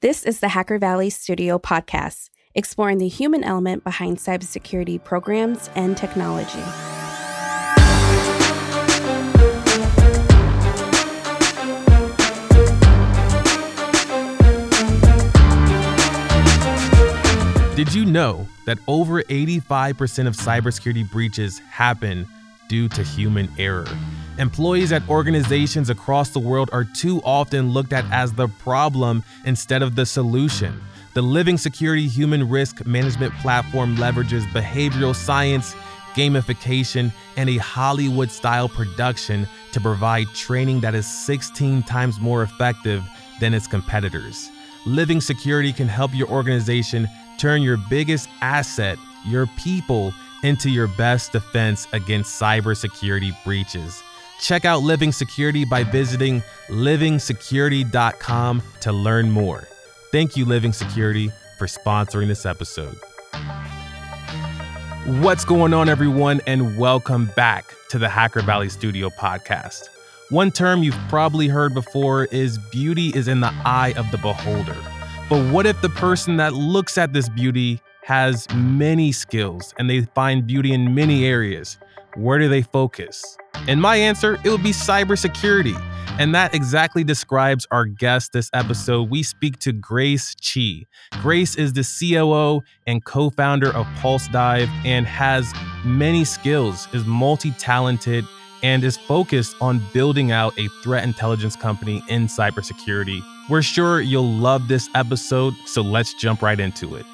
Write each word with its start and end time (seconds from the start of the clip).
This 0.00 0.22
is 0.22 0.38
the 0.38 0.46
Hacker 0.46 0.78
Valley 0.78 1.10
Studio 1.10 1.58
podcast, 1.58 2.30
exploring 2.54 2.98
the 2.98 3.08
human 3.08 3.42
element 3.42 3.82
behind 3.82 4.18
cybersecurity 4.18 5.02
programs 5.02 5.70
and 5.74 5.96
technology. 5.96 6.62
Did 17.74 17.92
you 17.92 18.04
know 18.04 18.46
that 18.66 18.78
over 18.86 19.24
85% 19.24 20.28
of 20.28 20.36
cybersecurity 20.36 21.10
breaches 21.10 21.58
happen 21.58 22.24
due 22.68 22.88
to 22.90 23.02
human 23.02 23.48
error? 23.58 23.88
Employees 24.38 24.92
at 24.92 25.06
organizations 25.08 25.90
across 25.90 26.30
the 26.30 26.38
world 26.38 26.70
are 26.72 26.84
too 26.84 27.20
often 27.24 27.70
looked 27.70 27.92
at 27.92 28.04
as 28.12 28.32
the 28.32 28.46
problem 28.46 29.24
instead 29.44 29.82
of 29.82 29.96
the 29.96 30.06
solution. 30.06 30.80
The 31.14 31.22
Living 31.22 31.58
Security 31.58 32.06
Human 32.06 32.48
Risk 32.48 32.86
Management 32.86 33.34
platform 33.34 33.96
leverages 33.96 34.46
behavioral 34.52 35.12
science, 35.12 35.74
gamification, 36.14 37.12
and 37.36 37.50
a 37.50 37.56
Hollywood 37.56 38.30
style 38.30 38.68
production 38.68 39.48
to 39.72 39.80
provide 39.80 40.28
training 40.28 40.82
that 40.82 40.94
is 40.94 41.06
16 41.06 41.82
times 41.82 42.20
more 42.20 42.44
effective 42.44 43.02
than 43.40 43.54
its 43.54 43.66
competitors. 43.66 44.50
Living 44.86 45.20
Security 45.20 45.72
can 45.72 45.88
help 45.88 46.14
your 46.14 46.28
organization 46.28 47.08
turn 47.38 47.60
your 47.60 47.76
biggest 47.90 48.28
asset, 48.40 48.98
your 49.26 49.48
people, 49.56 50.14
into 50.44 50.70
your 50.70 50.86
best 50.86 51.32
defense 51.32 51.88
against 51.92 52.40
cybersecurity 52.40 53.32
breaches. 53.44 54.00
Check 54.40 54.64
out 54.64 54.82
Living 54.82 55.12
Security 55.12 55.64
by 55.64 55.82
visiting 55.84 56.42
livingsecurity.com 56.68 58.62
to 58.80 58.92
learn 58.92 59.30
more. 59.30 59.68
Thank 60.12 60.36
you, 60.36 60.44
Living 60.44 60.72
Security, 60.72 61.30
for 61.58 61.66
sponsoring 61.66 62.28
this 62.28 62.46
episode. 62.46 62.96
What's 65.22 65.44
going 65.44 65.74
on, 65.74 65.88
everyone, 65.88 66.40
and 66.46 66.78
welcome 66.78 67.26
back 67.36 67.74
to 67.90 67.98
the 67.98 68.08
Hacker 68.08 68.42
Valley 68.42 68.68
Studio 68.68 69.10
podcast. 69.10 69.88
One 70.30 70.50
term 70.50 70.82
you've 70.82 70.98
probably 71.08 71.48
heard 71.48 71.74
before 71.74 72.26
is 72.26 72.58
beauty 72.70 73.08
is 73.08 73.28
in 73.28 73.40
the 73.40 73.52
eye 73.64 73.94
of 73.96 74.10
the 74.10 74.18
beholder. 74.18 74.76
But 75.28 75.52
what 75.52 75.66
if 75.66 75.80
the 75.80 75.88
person 75.88 76.36
that 76.36 76.52
looks 76.52 76.96
at 76.96 77.12
this 77.12 77.28
beauty 77.28 77.80
has 78.02 78.46
many 78.54 79.10
skills 79.12 79.74
and 79.78 79.90
they 79.90 80.02
find 80.02 80.46
beauty 80.46 80.72
in 80.72 80.94
many 80.94 81.24
areas? 81.26 81.78
Where 82.14 82.38
do 82.38 82.48
they 82.48 82.62
focus? 82.62 83.36
And 83.68 83.80
my 83.80 83.96
answer, 83.96 84.38
it 84.44 84.50
would 84.50 84.62
be 84.62 84.70
cybersecurity. 84.70 85.80
And 86.18 86.34
that 86.34 86.54
exactly 86.54 87.04
describes 87.04 87.66
our 87.70 87.84
guest 87.84 88.32
this 88.32 88.50
episode. 88.52 89.08
We 89.08 89.22
speak 89.22 89.58
to 89.60 89.72
Grace 89.72 90.34
Chi. 90.34 90.86
Grace 91.20 91.54
is 91.54 91.72
the 91.74 91.84
COO 91.84 92.62
and 92.88 93.04
co 93.04 93.30
founder 93.30 93.72
of 93.72 93.86
Pulse 93.96 94.26
Dive 94.28 94.68
and 94.84 95.06
has 95.06 95.52
many 95.84 96.24
skills, 96.24 96.88
is 96.92 97.04
multi 97.04 97.52
talented, 97.52 98.24
and 98.64 98.82
is 98.82 98.96
focused 98.96 99.54
on 99.60 99.80
building 99.92 100.32
out 100.32 100.58
a 100.58 100.68
threat 100.82 101.04
intelligence 101.04 101.54
company 101.54 102.02
in 102.08 102.26
cybersecurity. 102.26 103.22
We're 103.48 103.62
sure 103.62 104.00
you'll 104.00 104.32
love 104.32 104.66
this 104.66 104.88
episode, 104.96 105.54
so 105.66 105.82
let's 105.82 106.14
jump 106.14 106.42
right 106.42 106.58
into 106.58 106.96
it. 106.96 107.06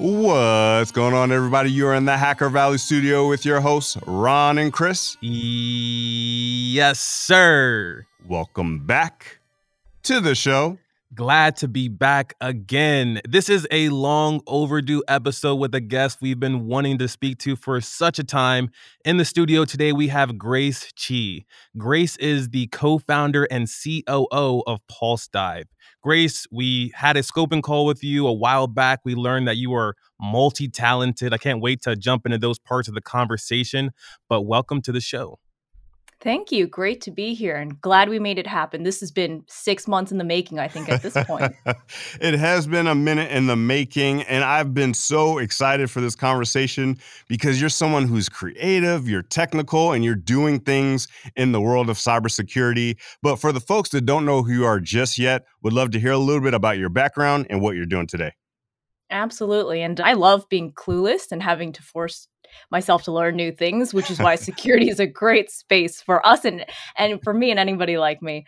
What's 0.00 0.92
going 0.92 1.12
on, 1.12 1.32
everybody? 1.32 1.72
You're 1.72 1.94
in 1.94 2.04
the 2.04 2.16
Hacker 2.16 2.48
Valley 2.48 2.78
studio 2.78 3.28
with 3.28 3.44
your 3.44 3.58
hosts, 3.60 3.96
Ron 4.06 4.56
and 4.56 4.72
Chris. 4.72 5.16
Yes, 5.20 7.00
sir. 7.00 8.06
Welcome 8.24 8.86
back 8.86 9.40
to 10.04 10.20
the 10.20 10.36
show. 10.36 10.78
Glad 11.18 11.56
to 11.56 11.66
be 11.66 11.88
back 11.88 12.36
again. 12.40 13.20
This 13.28 13.48
is 13.48 13.66
a 13.72 13.88
long 13.88 14.40
overdue 14.46 15.02
episode 15.08 15.56
with 15.56 15.74
a 15.74 15.80
guest 15.80 16.18
we've 16.20 16.38
been 16.38 16.68
wanting 16.68 16.96
to 16.98 17.08
speak 17.08 17.38
to 17.38 17.56
for 17.56 17.80
such 17.80 18.20
a 18.20 18.22
time. 18.22 18.70
In 19.04 19.16
the 19.16 19.24
studio 19.24 19.64
today, 19.64 19.92
we 19.92 20.06
have 20.06 20.38
Grace 20.38 20.92
Chi. 20.92 21.44
Grace 21.76 22.16
is 22.18 22.50
the 22.50 22.68
co 22.68 22.98
founder 22.98 23.48
and 23.50 23.66
COO 23.66 24.62
of 24.64 24.78
Pulse 24.86 25.26
Dive. 25.26 25.66
Grace, 26.04 26.46
we 26.52 26.92
had 26.94 27.16
a 27.16 27.22
scoping 27.22 27.64
call 27.64 27.84
with 27.84 28.04
you 28.04 28.28
a 28.28 28.32
while 28.32 28.68
back. 28.68 29.00
We 29.04 29.16
learned 29.16 29.48
that 29.48 29.56
you 29.56 29.74
are 29.74 29.96
multi 30.20 30.68
talented. 30.68 31.34
I 31.34 31.38
can't 31.38 31.60
wait 31.60 31.82
to 31.82 31.96
jump 31.96 32.26
into 32.26 32.38
those 32.38 32.60
parts 32.60 32.86
of 32.86 32.94
the 32.94 33.02
conversation, 33.02 33.90
but 34.28 34.42
welcome 34.42 34.80
to 34.82 34.92
the 34.92 35.00
show. 35.00 35.40
Thank 36.20 36.50
you. 36.50 36.66
Great 36.66 37.00
to 37.02 37.12
be 37.12 37.32
here 37.32 37.54
and 37.54 37.80
glad 37.80 38.08
we 38.08 38.18
made 38.18 38.38
it 38.38 38.46
happen. 38.46 38.82
This 38.82 38.98
has 38.98 39.12
been 39.12 39.44
six 39.46 39.86
months 39.86 40.10
in 40.10 40.18
the 40.18 40.24
making, 40.24 40.58
I 40.58 40.66
think, 40.66 40.88
at 40.88 41.00
this 41.00 41.16
point. 41.26 41.54
it 42.20 42.34
has 42.34 42.66
been 42.66 42.88
a 42.88 42.94
minute 42.94 43.30
in 43.30 43.46
the 43.46 43.54
making, 43.54 44.22
and 44.22 44.42
I've 44.42 44.74
been 44.74 44.94
so 44.94 45.38
excited 45.38 45.92
for 45.92 46.00
this 46.00 46.16
conversation 46.16 46.98
because 47.28 47.60
you're 47.60 47.70
someone 47.70 48.08
who's 48.08 48.28
creative, 48.28 49.08
you're 49.08 49.22
technical, 49.22 49.92
and 49.92 50.04
you're 50.04 50.16
doing 50.16 50.58
things 50.58 51.06
in 51.36 51.52
the 51.52 51.60
world 51.60 51.88
of 51.88 51.98
cybersecurity. 51.98 52.96
But 53.22 53.36
for 53.36 53.52
the 53.52 53.60
folks 53.60 53.90
that 53.90 54.00
don't 54.00 54.24
know 54.24 54.42
who 54.42 54.52
you 54.52 54.64
are 54.64 54.80
just 54.80 55.18
yet, 55.18 55.44
would 55.62 55.72
love 55.72 55.92
to 55.92 56.00
hear 56.00 56.12
a 56.12 56.18
little 56.18 56.42
bit 56.42 56.54
about 56.54 56.78
your 56.78 56.88
background 56.88 57.46
and 57.48 57.60
what 57.60 57.76
you're 57.76 57.86
doing 57.86 58.08
today. 58.08 58.32
Absolutely. 59.10 59.82
And 59.82 60.00
I 60.00 60.14
love 60.14 60.48
being 60.48 60.72
clueless 60.72 61.32
and 61.32 61.42
having 61.42 61.72
to 61.74 61.82
force 61.82 62.28
myself 62.70 63.02
to 63.04 63.12
learn 63.12 63.36
new 63.36 63.52
things, 63.52 63.94
which 63.94 64.10
is 64.10 64.18
why 64.18 64.34
security 64.36 64.88
is 64.88 65.00
a 65.00 65.06
great 65.06 65.50
space 65.50 66.00
for 66.00 66.26
us 66.26 66.44
and 66.44 66.64
and 66.96 67.22
for 67.22 67.34
me 67.34 67.50
and 67.50 67.60
anybody 67.60 67.98
like 67.98 68.22
me. 68.22 68.44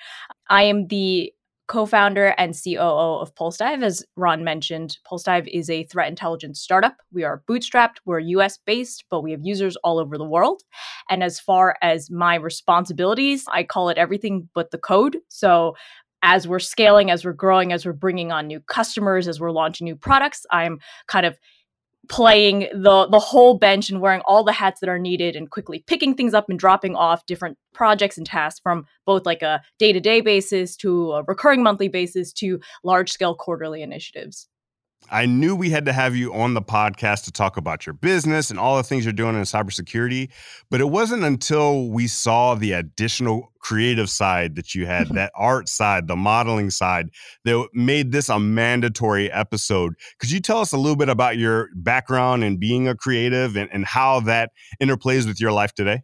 I 0.49 0.65
am 0.65 0.87
the 0.88 1.33
co-founder 1.71 2.34
and 2.37 2.53
COO 2.53 3.21
of 3.21 3.33
PulseDive. 3.37 3.84
As 3.84 4.05
Ron 4.16 4.43
mentioned, 4.43 4.99
PulseDive 5.09 5.47
is 5.47 5.71
a 5.71 5.84
threat 5.84 6.09
intelligence 6.09 6.61
startup. 6.61 6.97
We 7.12 7.22
are 7.22 7.44
bootstrapped, 7.49 7.99
we're 8.05 8.19
US 8.19 8.59
based, 8.59 9.05
but 9.09 9.21
we 9.21 9.31
have 9.31 9.41
users 9.44 9.77
all 9.84 10.00
over 10.00 10.19
the 10.19 10.25
world. 10.25 10.62
And 11.09 11.22
as 11.22 11.38
far 11.38 11.77
as 11.81 12.11
my 12.11 12.34
responsibilities, 12.34 13.44
I 13.53 13.62
call 13.62 13.88
it 13.88 13.99
everything 13.99 14.49
but 14.53 14.72
the 14.72 14.78
code. 14.78 15.19
So 15.28 15.77
as 16.22 16.49
we're 16.49 16.59
scaling, 16.59 17.09
as 17.09 17.25
we're 17.25 17.32
growing, 17.32 17.72
as 17.72 17.87
we're 17.87 17.93
bringing 17.93 18.32
on 18.32 18.49
new 18.49 18.59
customers, 18.59 19.28
as 19.28 19.38
we're 19.38 19.53
launching 19.53 19.84
new 19.84 19.97
products, 19.97 20.44
I'm 20.50 20.81
kind 21.06 21.25
of 21.25 21.38
playing 22.10 22.69
the 22.72 23.06
the 23.10 23.21
whole 23.21 23.56
bench 23.56 23.88
and 23.88 24.00
wearing 24.00 24.21
all 24.25 24.43
the 24.43 24.53
hats 24.53 24.81
that 24.81 24.88
are 24.88 24.98
needed 24.98 25.37
and 25.37 25.48
quickly 25.50 25.84
picking 25.87 26.15
things 26.15 26.34
up 26.34 26.50
and 26.50 26.59
dropping 26.59 26.97
off 26.97 27.25
different 27.25 27.56
projects 27.72 28.19
and 28.19 28.26
tasks 28.26 28.60
from 28.60 28.84
both 29.06 29.25
like 29.25 29.43
a 29.43 29.62
day-to-day 29.78 30.20
basis 30.20 30.76
to 30.76 31.12
a 31.12 31.22
recurring 31.22 31.62
monthly 31.62 31.88
basis 31.88 32.32
to 32.32 32.59
large 32.82 33.12
scale 33.12 33.37
quarterly 33.37 33.81
initiatives. 33.81 34.49
I 35.12 35.27
knew 35.27 35.56
we 35.56 35.71
had 35.71 35.87
to 35.87 35.93
have 35.93 36.15
you 36.15 36.33
on 36.34 36.55
the 36.55 36.62
podcast 36.62 37.25
to 37.25 37.33
talk 37.33 37.56
about 37.56 37.84
your 37.84 37.94
business 37.94 38.50
and 38.50 38.61
all 38.61 38.77
the 38.77 38.83
things 38.84 39.05
you're 39.05 39.12
doing 39.12 39.34
in 39.34 39.43
cybersecurity. 39.43 40.31
But 40.71 40.81
it 40.81 40.88
wasn't 40.88 41.25
until 41.25 41.88
we 41.88 42.06
saw 42.06 42.55
the 42.55 42.72
additional 42.72 43.53
creative 43.59 44.09
side 44.09 44.55
that 44.55 44.75
you 44.75 44.87
had, 44.87 45.09
that 45.15 45.33
art 45.34 45.69
side, 45.69 46.06
the 46.06 46.16
modeling 46.16 46.71
side, 46.71 47.11
that 47.44 47.69
made 47.72 48.12
this 48.12 48.28
a 48.28 48.38
mandatory 48.38 49.31
episode. 49.33 49.94
Could 50.19 50.31
you 50.31 50.41
tell 50.41 50.61
us 50.61 50.72
a 50.72 50.78
little 50.78 50.97
bit 50.97 51.09
about 51.09 51.37
your 51.37 51.71
background 51.75 52.44
and 52.44 52.61
being 52.61 52.87
a 52.87 52.94
creative 52.94 53.56
and, 53.56 53.69
and 53.72 53.84
how 53.84 54.21
that 54.21 54.53
interplays 54.81 55.27
with 55.27 55.41
your 55.41 55.53
life 55.53 55.75
today? 55.75 56.03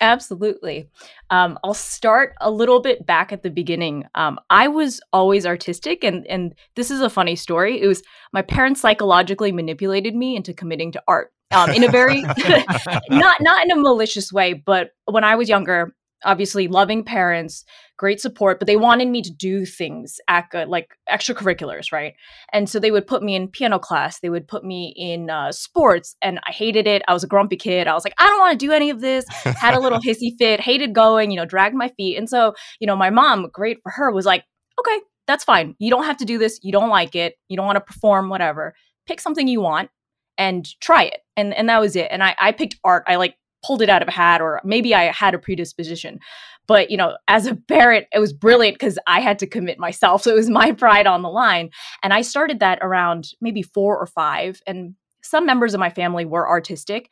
Absolutely. 0.00 0.88
Um, 1.28 1.58
I'll 1.62 1.74
start 1.74 2.34
a 2.40 2.50
little 2.50 2.80
bit 2.80 3.04
back 3.04 3.32
at 3.32 3.42
the 3.42 3.50
beginning. 3.50 4.04
Um, 4.14 4.38
I 4.48 4.68
was 4.68 5.00
always 5.12 5.44
artistic, 5.44 6.02
and 6.02 6.26
and 6.26 6.54
this 6.74 6.90
is 6.90 7.02
a 7.02 7.10
funny 7.10 7.36
story. 7.36 7.80
It 7.80 7.86
was 7.86 8.02
my 8.32 8.40
parents 8.40 8.80
psychologically 8.80 9.52
manipulated 9.52 10.14
me 10.14 10.36
into 10.36 10.54
committing 10.54 10.92
to 10.92 11.02
art 11.06 11.32
um, 11.50 11.70
in 11.70 11.84
a 11.84 11.88
very 11.88 12.22
not 13.10 13.42
not 13.42 13.64
in 13.64 13.70
a 13.70 13.76
malicious 13.76 14.32
way, 14.32 14.54
but 14.54 14.90
when 15.04 15.24
I 15.24 15.34
was 15.34 15.50
younger, 15.50 15.94
obviously 16.24 16.68
loving 16.68 17.04
parents, 17.04 17.64
great 17.96 18.20
support, 18.20 18.58
but 18.58 18.66
they 18.66 18.76
wanted 18.76 19.08
me 19.08 19.22
to 19.22 19.30
do 19.30 19.66
things 19.66 20.20
at, 20.28 20.48
like 20.68 20.96
extracurriculars, 21.08 21.92
right? 21.92 22.14
And 22.52 22.68
so 22.68 22.78
they 22.78 22.90
would 22.90 23.06
put 23.06 23.22
me 23.22 23.34
in 23.34 23.48
piano 23.48 23.78
class, 23.78 24.20
they 24.20 24.30
would 24.30 24.48
put 24.48 24.64
me 24.64 24.94
in 24.96 25.30
uh, 25.30 25.52
sports, 25.52 26.16
and 26.22 26.40
I 26.46 26.52
hated 26.52 26.86
it. 26.86 27.02
I 27.08 27.12
was 27.12 27.24
a 27.24 27.28
grumpy 27.28 27.56
kid. 27.56 27.86
I 27.86 27.94
was 27.94 28.04
like, 28.04 28.14
I 28.18 28.26
don't 28.26 28.40
want 28.40 28.58
to 28.58 28.66
do 28.66 28.72
any 28.72 28.90
of 28.90 29.00
this. 29.00 29.26
Had 29.28 29.74
a 29.74 29.80
little 29.80 29.98
hissy 30.06 30.36
fit, 30.38 30.60
hated 30.60 30.94
going, 30.94 31.30
you 31.30 31.36
know, 31.36 31.44
dragged 31.44 31.74
my 31.74 31.88
feet. 31.96 32.16
And 32.16 32.28
so, 32.28 32.54
you 32.80 32.86
know, 32.86 32.96
my 32.96 33.10
mom, 33.10 33.48
great 33.52 33.78
for 33.82 33.90
her, 33.90 34.10
was 34.10 34.26
like, 34.26 34.44
okay, 34.78 35.00
that's 35.26 35.44
fine. 35.44 35.76
You 35.78 35.90
don't 35.90 36.04
have 36.04 36.16
to 36.18 36.24
do 36.24 36.38
this. 36.38 36.58
You 36.62 36.72
don't 36.72 36.90
like 36.90 37.14
it. 37.14 37.34
You 37.48 37.56
don't 37.56 37.66
want 37.66 37.76
to 37.76 37.80
perform, 37.80 38.28
whatever. 38.28 38.74
Pick 39.06 39.20
something 39.20 39.46
you 39.46 39.60
want 39.60 39.90
and 40.38 40.66
try 40.80 41.04
it. 41.04 41.20
And 41.36 41.54
and 41.54 41.68
that 41.68 41.80
was 41.80 41.94
it. 41.94 42.08
And 42.10 42.22
I 42.22 42.34
I 42.40 42.52
picked 42.52 42.76
art. 42.82 43.04
I 43.06 43.16
like 43.16 43.36
pulled 43.64 43.82
it 43.82 43.88
out 43.88 44.02
of 44.02 44.08
a 44.08 44.12
hat 44.12 44.40
or 44.40 44.60
maybe 44.64 44.94
I 44.94 45.12
had 45.12 45.34
a 45.34 45.38
predisposition. 45.38 46.18
But, 46.66 46.90
you 46.90 46.96
know, 46.96 47.16
as 47.26 47.46
a 47.46 47.56
parent, 47.56 48.06
it 48.12 48.20
was 48.20 48.32
brilliant 48.32 48.78
because 48.78 48.98
I 49.06 49.20
had 49.20 49.38
to 49.40 49.46
commit 49.46 49.78
myself. 49.78 50.22
So 50.30 50.30
it 50.30 50.36
was 50.36 50.50
my 50.50 50.72
pride 50.72 51.06
on 51.06 51.22
the 51.22 51.28
line. 51.28 51.70
And 52.02 52.12
I 52.12 52.22
started 52.22 52.60
that 52.60 52.78
around 52.82 53.30
maybe 53.40 53.62
four 53.62 53.98
or 53.98 54.06
five. 54.06 54.60
And 54.66 54.94
some 55.22 55.46
members 55.46 55.74
of 55.74 55.80
my 55.80 55.90
family 55.90 56.24
were 56.24 56.48
artistic, 56.48 57.10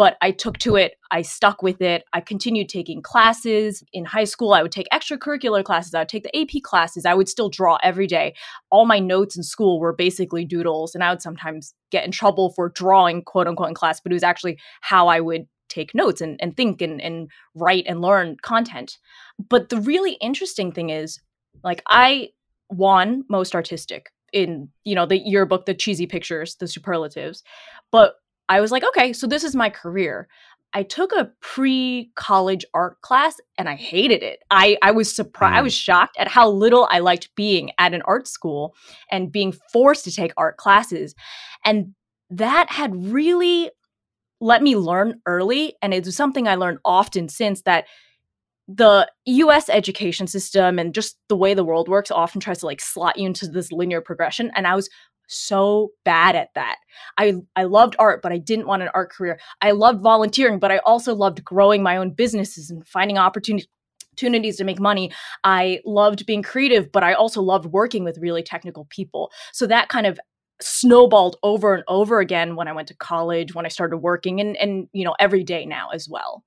but 0.00 0.16
I 0.22 0.30
took 0.30 0.56
to 0.60 0.76
it. 0.76 0.94
I 1.10 1.22
stuck 1.22 1.62
with 1.62 1.82
it. 1.82 2.04
I 2.12 2.20
continued 2.20 2.68
taking 2.68 3.02
classes. 3.02 3.82
In 3.92 4.06
high 4.06 4.24
school, 4.24 4.54
I 4.54 4.62
would 4.62 4.72
take 4.72 4.88
extracurricular 4.92 5.62
classes. 5.62 5.92
I 5.92 6.00
would 6.00 6.08
take 6.08 6.22
the 6.22 6.34
AP 6.34 6.62
classes. 6.62 7.04
I 7.04 7.12
would 7.12 7.28
still 7.28 7.50
draw 7.50 7.76
every 7.82 8.06
day. 8.06 8.34
All 8.70 8.86
my 8.86 8.98
notes 8.98 9.36
in 9.36 9.42
school 9.42 9.78
were 9.78 9.92
basically 9.92 10.44
doodles, 10.44 10.94
and 10.94 11.04
I 11.04 11.10
would 11.10 11.20
sometimes 11.20 11.74
get 11.90 12.04
in 12.04 12.12
trouble 12.12 12.50
for 12.56 12.70
drawing, 12.70 13.22
quote 13.22 13.46
unquote, 13.46 13.68
in 13.68 13.74
class, 13.74 14.00
but 14.00 14.10
it 14.10 14.14
was 14.14 14.22
actually 14.22 14.58
how 14.80 15.08
I 15.08 15.20
would 15.20 15.46
take 15.70 15.94
notes 15.94 16.20
and, 16.20 16.38
and 16.42 16.56
think 16.56 16.82
and, 16.82 17.00
and 17.00 17.30
write 17.54 17.84
and 17.86 18.02
learn 18.02 18.36
content. 18.42 18.98
But 19.48 19.70
the 19.70 19.80
really 19.80 20.12
interesting 20.14 20.72
thing 20.72 20.90
is, 20.90 21.18
like, 21.64 21.82
I 21.88 22.30
won 22.70 23.24
most 23.28 23.54
artistic 23.54 24.10
in 24.32 24.68
you 24.84 24.94
know 24.94 25.06
the 25.06 25.18
yearbook 25.18 25.66
the 25.66 25.74
cheesy 25.74 26.06
pictures 26.06 26.56
the 26.56 26.68
superlatives 26.68 27.42
but 27.90 28.14
i 28.48 28.60
was 28.60 28.70
like 28.70 28.84
okay 28.84 29.12
so 29.12 29.26
this 29.26 29.44
is 29.44 29.56
my 29.56 29.68
career 29.68 30.28
i 30.72 30.82
took 30.82 31.12
a 31.12 31.30
pre-college 31.40 32.64
art 32.72 33.00
class 33.00 33.36
and 33.58 33.68
i 33.68 33.74
hated 33.74 34.22
it 34.22 34.40
i 34.50 34.76
i 34.82 34.90
was 34.90 35.12
surprised 35.12 35.54
mm. 35.54 35.58
i 35.58 35.62
was 35.62 35.74
shocked 35.74 36.16
at 36.18 36.28
how 36.28 36.48
little 36.48 36.86
i 36.90 36.98
liked 36.98 37.34
being 37.34 37.70
at 37.78 37.94
an 37.94 38.02
art 38.02 38.28
school 38.28 38.74
and 39.10 39.32
being 39.32 39.52
forced 39.72 40.04
to 40.04 40.12
take 40.12 40.32
art 40.36 40.56
classes 40.56 41.14
and 41.64 41.92
that 42.30 42.70
had 42.70 43.06
really 43.06 43.70
let 44.40 44.62
me 44.62 44.76
learn 44.76 45.20
early 45.26 45.74
and 45.82 45.94
it's 45.94 46.14
something 46.14 46.48
i 46.48 46.54
learned 46.54 46.78
often 46.84 47.28
since 47.28 47.62
that 47.62 47.86
the 48.72 49.10
US 49.24 49.68
education 49.68 50.28
system 50.28 50.78
and 50.78 50.94
just 50.94 51.18
the 51.28 51.36
way 51.36 51.54
the 51.54 51.64
world 51.64 51.88
works 51.88 52.10
often 52.10 52.40
tries 52.40 52.58
to 52.58 52.66
like 52.66 52.80
slot 52.80 53.18
you 53.18 53.26
into 53.26 53.48
this 53.48 53.72
linear 53.72 54.00
progression 54.00 54.52
and 54.54 54.64
I 54.66 54.76
was 54.76 54.88
so 55.26 55.90
bad 56.04 56.36
at 56.36 56.48
that. 56.54 56.76
I 57.18 57.34
I 57.56 57.64
loved 57.64 57.96
art 57.98 58.22
but 58.22 58.32
I 58.32 58.38
didn't 58.38 58.66
want 58.66 58.82
an 58.82 58.90
art 58.94 59.10
career. 59.10 59.40
I 59.60 59.72
loved 59.72 60.02
volunteering 60.02 60.60
but 60.60 60.70
I 60.70 60.78
also 60.78 61.14
loved 61.14 61.44
growing 61.44 61.82
my 61.82 61.96
own 61.96 62.10
businesses 62.10 62.70
and 62.70 62.86
finding 62.86 63.18
opportunities 63.18 63.68
opportunities 64.12 64.56
to 64.56 64.64
make 64.64 64.80
money. 64.80 65.12
I 65.44 65.80
loved 65.86 66.26
being 66.26 66.42
creative, 66.42 66.90
but 66.92 67.02
I 67.02 67.14
also 67.14 67.40
loved 67.40 67.66
working 67.66 68.04
with 68.04 68.18
really 68.18 68.42
technical 68.42 68.86
people. 68.90 69.30
So 69.52 69.66
that 69.68 69.88
kind 69.88 70.06
of 70.06 70.18
snowballed 70.60 71.36
over 71.42 71.74
and 71.74 71.84
over 71.88 72.20
again 72.20 72.56
when 72.56 72.68
I 72.68 72.72
went 72.72 72.88
to 72.88 72.94
college, 72.94 73.54
when 73.54 73.66
I 73.66 73.68
started 73.68 73.98
working 73.98 74.40
and 74.40 74.56
and 74.56 74.88
you 74.92 75.04
know 75.04 75.14
every 75.18 75.44
day 75.44 75.66
now 75.66 75.90
as 75.90 76.08
well. 76.08 76.44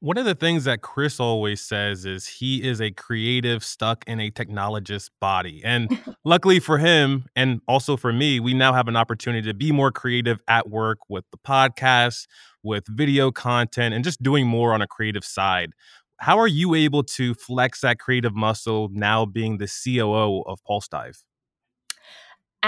One 0.00 0.16
of 0.16 0.24
the 0.24 0.36
things 0.36 0.62
that 0.62 0.80
Chris 0.80 1.18
always 1.18 1.60
says 1.60 2.04
is 2.04 2.28
he 2.28 2.62
is 2.62 2.80
a 2.80 2.92
creative 2.92 3.64
stuck 3.64 4.04
in 4.06 4.20
a 4.20 4.30
technologist 4.30 5.10
body. 5.20 5.60
And 5.64 5.98
luckily 6.24 6.60
for 6.60 6.78
him, 6.78 7.24
and 7.34 7.60
also 7.66 7.96
for 7.96 8.12
me, 8.12 8.38
we 8.38 8.54
now 8.54 8.72
have 8.72 8.86
an 8.86 8.94
opportunity 8.94 9.48
to 9.48 9.54
be 9.54 9.72
more 9.72 9.90
creative 9.90 10.38
at 10.46 10.70
work 10.70 10.98
with 11.08 11.24
the 11.32 11.38
podcast, 11.38 12.28
with 12.62 12.84
video 12.88 13.32
content, 13.32 13.92
and 13.92 14.04
just 14.04 14.22
doing 14.22 14.46
more 14.46 14.72
on 14.72 14.80
a 14.80 14.86
creative 14.86 15.24
side. 15.24 15.72
How 16.18 16.38
are 16.38 16.46
you 16.46 16.76
able 16.76 17.02
to 17.02 17.34
flex 17.34 17.80
that 17.80 17.98
creative 17.98 18.36
muscle 18.36 18.90
now 18.92 19.26
being 19.26 19.58
the 19.58 19.66
COO 19.66 20.42
of 20.42 20.62
Pulse 20.64 20.86
Dive? 20.86 21.24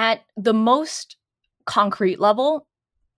At 0.01 0.23
the 0.35 0.55
most 0.55 1.17
concrete 1.67 2.19
level, 2.19 2.67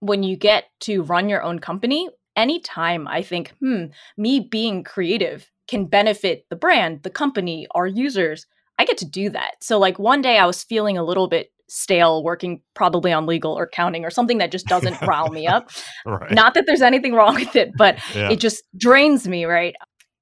when 0.01 0.25
you 0.25 0.37
get 0.37 0.65
to 0.81 1.05
run 1.05 1.29
your 1.29 1.41
own 1.41 1.61
company, 1.61 2.09
anytime 2.35 3.07
I 3.07 3.23
think, 3.23 3.53
hmm, 3.61 3.85
me 4.17 4.41
being 4.41 4.83
creative 4.83 5.49
can 5.69 5.87
benefit 5.87 6.45
the 6.51 6.57
brand, 6.57 7.05
the 7.05 7.11
company, 7.11 7.69
our 7.71 7.87
users, 7.87 8.47
I 8.81 8.85
get 8.85 8.99
to 8.99 9.05
do 9.05 9.31
that. 9.31 9.53
So, 9.61 9.79
like, 9.79 10.01
one 10.01 10.23
day 10.23 10.39
I 10.39 10.45
was 10.45 10.65
feeling 10.65 10.99
a 10.99 11.05
little 11.05 11.29
bit 11.29 11.53
stale 11.69 12.25
working 12.25 12.61
probably 12.75 13.13
on 13.13 13.27
legal 13.27 13.57
or 13.57 13.63
accounting 13.63 14.05
or 14.05 14.11
something 14.11 14.39
that 14.39 14.51
just 14.51 14.67
doesn't 14.67 15.01
rile 15.07 15.29
me 15.29 15.47
up. 15.47 15.71
Right. 16.05 16.33
Not 16.33 16.55
that 16.55 16.67
there's 16.67 16.83
anything 16.83 17.13
wrong 17.15 17.37
with 17.37 17.55
it, 17.55 17.71
but 17.77 17.97
yeah. 18.13 18.29
it 18.29 18.41
just 18.41 18.65
drains 18.77 19.29
me, 19.29 19.45
right? 19.45 19.77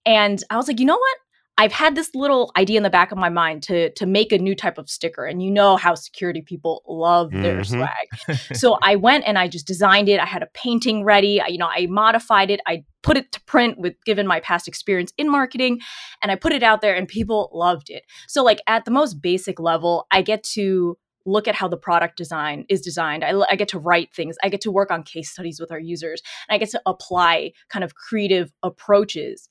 And 0.04 0.44
I 0.50 0.58
was 0.58 0.68
like, 0.68 0.78
you 0.78 0.84
know 0.84 0.98
what? 0.98 1.16
I've 1.60 1.72
had 1.72 1.94
this 1.94 2.14
little 2.14 2.52
idea 2.56 2.78
in 2.78 2.84
the 2.84 2.88
back 2.88 3.12
of 3.12 3.18
my 3.18 3.28
mind 3.28 3.62
to 3.64 3.90
to 3.90 4.06
make 4.06 4.32
a 4.32 4.38
new 4.38 4.54
type 4.54 4.78
of 4.78 4.88
sticker, 4.88 5.26
and 5.26 5.42
you 5.42 5.50
know 5.50 5.76
how 5.76 5.94
security 5.94 6.40
people 6.40 6.82
love 6.88 7.30
their 7.30 7.60
mm-hmm. 7.60 7.84
swag. 8.26 8.38
so 8.56 8.78
I 8.82 8.96
went 8.96 9.24
and 9.26 9.38
I 9.38 9.46
just 9.46 9.66
designed 9.66 10.08
it. 10.08 10.20
I 10.20 10.24
had 10.24 10.42
a 10.42 10.48
painting 10.54 11.04
ready. 11.04 11.38
I, 11.38 11.48
you 11.48 11.58
know, 11.58 11.68
I 11.68 11.84
modified 11.84 12.50
it. 12.50 12.60
I 12.66 12.84
put 13.02 13.18
it 13.18 13.30
to 13.32 13.42
print 13.42 13.78
with 13.78 13.94
given 14.06 14.26
my 14.26 14.40
past 14.40 14.68
experience 14.68 15.12
in 15.18 15.30
marketing, 15.30 15.80
and 16.22 16.32
I 16.32 16.36
put 16.36 16.54
it 16.54 16.62
out 16.62 16.80
there, 16.80 16.94
and 16.94 17.06
people 17.06 17.50
loved 17.52 17.90
it. 17.90 18.04
So 18.26 18.42
like 18.42 18.62
at 18.66 18.86
the 18.86 18.90
most 18.90 19.20
basic 19.20 19.60
level, 19.60 20.06
I 20.10 20.22
get 20.22 20.42
to 20.54 20.96
look 21.26 21.46
at 21.46 21.54
how 21.54 21.68
the 21.68 21.76
product 21.76 22.16
design 22.16 22.64
is 22.70 22.80
designed. 22.80 23.22
I, 23.22 23.38
I, 23.50 23.54
get 23.54 23.68
to 23.68 23.78
write 23.78 24.14
things. 24.14 24.36
I 24.42 24.48
get 24.48 24.62
to 24.62 24.70
work 24.70 24.90
on 24.90 25.02
case 25.02 25.30
studies 25.30 25.60
with 25.60 25.70
our 25.70 25.78
users. 25.78 26.22
And 26.48 26.54
I 26.54 26.58
get 26.58 26.70
to 26.70 26.80
apply 26.86 27.52
kind 27.68 27.84
of 27.84 27.94
creative 27.94 28.50
approaches 28.62 29.50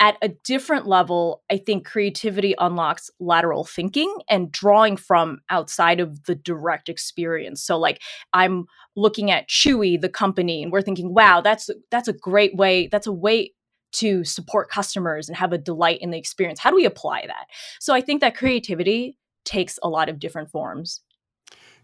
at 0.00 0.16
a 0.22 0.28
different 0.28 0.86
level, 0.86 1.42
I 1.50 1.58
think 1.58 1.86
creativity 1.86 2.54
unlocks 2.58 3.10
lateral 3.20 3.64
thinking 3.64 4.12
and 4.30 4.50
drawing 4.50 4.96
from 4.96 5.40
outside 5.50 6.00
of 6.00 6.24
the 6.24 6.34
direct 6.34 6.88
experience. 6.88 7.62
So 7.62 7.78
like 7.78 8.00
I'm 8.32 8.64
looking 8.96 9.30
at 9.30 9.48
Chewy, 9.48 10.00
the 10.00 10.08
company, 10.08 10.62
and 10.62 10.72
we're 10.72 10.82
thinking, 10.82 11.12
wow, 11.12 11.42
that's 11.42 11.68
that's 11.90 12.08
a 12.08 12.14
great 12.14 12.56
way, 12.56 12.88
that's 12.88 13.06
a 13.06 13.12
way 13.12 13.52
to 13.92 14.24
support 14.24 14.70
customers 14.70 15.28
and 15.28 15.36
have 15.36 15.52
a 15.52 15.58
delight 15.58 15.98
in 16.00 16.10
the 16.10 16.18
experience. 16.18 16.60
How 16.60 16.70
do 16.70 16.76
we 16.76 16.86
apply 16.86 17.26
that? 17.26 17.46
So 17.78 17.92
I 17.92 18.00
think 18.00 18.22
that 18.22 18.36
creativity 18.36 19.18
takes 19.44 19.78
a 19.82 19.88
lot 19.88 20.08
of 20.08 20.18
different 20.18 20.50
forms. 20.50 21.02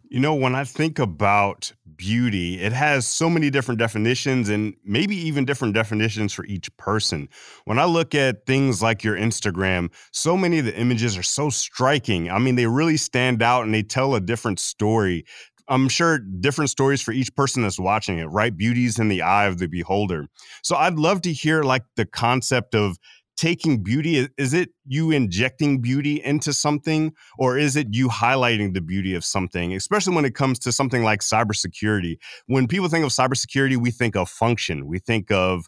You 0.08 0.20
know, 0.20 0.34
when 0.34 0.54
I 0.54 0.62
think 0.64 0.98
about 1.00 1.72
beauty, 1.96 2.60
it 2.60 2.72
has 2.72 3.06
so 3.06 3.28
many 3.28 3.50
different 3.50 3.80
definitions 3.80 4.48
and 4.48 4.74
maybe 4.84 5.16
even 5.16 5.44
different 5.44 5.74
definitions 5.74 6.32
for 6.32 6.44
each 6.44 6.74
person. 6.76 7.28
When 7.64 7.78
I 7.78 7.86
look 7.86 8.14
at 8.14 8.46
things 8.46 8.80
like 8.82 9.02
your 9.02 9.16
Instagram, 9.16 9.92
so 10.12 10.36
many 10.36 10.60
of 10.60 10.64
the 10.64 10.78
images 10.78 11.16
are 11.18 11.24
so 11.24 11.50
striking. 11.50 12.30
I 12.30 12.38
mean, 12.38 12.54
they 12.54 12.66
really 12.66 12.96
stand 12.96 13.42
out 13.42 13.64
and 13.64 13.74
they 13.74 13.82
tell 13.82 14.14
a 14.14 14.20
different 14.20 14.60
story. 14.60 15.24
I'm 15.68 15.88
sure 15.88 16.18
different 16.18 16.70
stories 16.70 17.02
for 17.02 17.10
each 17.10 17.34
person 17.34 17.62
that's 17.62 17.80
watching 17.80 18.18
it, 18.18 18.26
right? 18.26 18.56
Beauty's 18.56 19.00
in 19.00 19.08
the 19.08 19.22
eye 19.22 19.46
of 19.46 19.58
the 19.58 19.66
beholder. 19.66 20.28
So 20.62 20.76
I'd 20.76 20.94
love 20.94 21.22
to 21.22 21.32
hear 21.32 21.64
like 21.64 21.82
the 21.96 22.06
concept 22.06 22.76
of 22.76 22.98
taking 23.36 23.82
beauty 23.82 24.28
is 24.38 24.54
it 24.54 24.70
you 24.86 25.10
injecting 25.10 25.80
beauty 25.80 26.22
into 26.24 26.52
something 26.52 27.12
or 27.38 27.58
is 27.58 27.76
it 27.76 27.88
you 27.90 28.08
highlighting 28.08 28.72
the 28.74 28.80
beauty 28.80 29.14
of 29.14 29.24
something 29.24 29.74
especially 29.74 30.14
when 30.14 30.24
it 30.24 30.34
comes 30.34 30.58
to 30.58 30.72
something 30.72 31.02
like 31.02 31.20
cybersecurity? 31.20 32.16
When 32.46 32.66
people 32.66 32.88
think 32.88 33.04
of 33.04 33.10
cybersecurity 33.10 33.76
we 33.76 33.90
think 33.90 34.16
of 34.16 34.28
function 34.28 34.86
we 34.86 34.98
think 34.98 35.30
of 35.30 35.66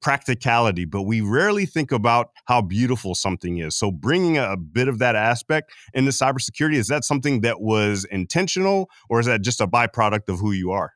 practicality 0.00 0.84
but 0.84 1.02
we 1.02 1.20
rarely 1.20 1.66
think 1.66 1.90
about 1.90 2.30
how 2.44 2.62
beautiful 2.62 3.16
something 3.16 3.58
is. 3.58 3.74
So 3.74 3.90
bringing 3.90 4.38
a, 4.38 4.56
bit 4.56 4.86
of 4.86 4.98
that 5.00 5.16
aspect 5.16 5.72
into 5.94 6.12
cybersecurity 6.12 6.74
is 6.74 6.86
that 6.88 7.04
something 7.04 7.40
that 7.40 7.60
was 7.60 8.04
intentional 8.04 8.88
or 9.08 9.18
is 9.18 9.26
that 9.26 9.42
just 9.42 9.60
a 9.60 9.66
byproduct 9.66 10.28
of 10.28 10.38
who 10.38 10.52
you 10.52 10.70
are 10.70 10.92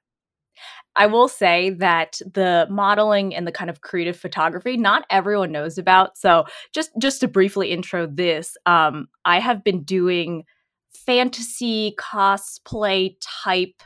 I 0.97 1.07
will 1.07 1.29
say 1.29 1.71
that 1.71 2.21
the 2.35 2.67
modeling 2.71 3.35
and 3.35 3.47
the 3.47 3.53
kind 3.53 3.71
of 3.71 3.81
creative 3.81 4.17
photography 4.17 4.77
not 4.77 5.05
everyone 5.11 5.53
knows 5.53 5.79
about. 5.79 6.19
So 6.19 6.45
just 6.73 6.91
just 6.99 7.21
to 7.21 7.29
briefly 7.29 7.71
intro 7.71 8.07
this, 8.07 8.57
um, 8.67 9.09
I 9.25 9.41
have 9.41 9.65
been 9.65 9.83
doing 9.83 10.45
fantasy 10.93 11.95
cosplay 11.99 13.17
type 13.21 13.83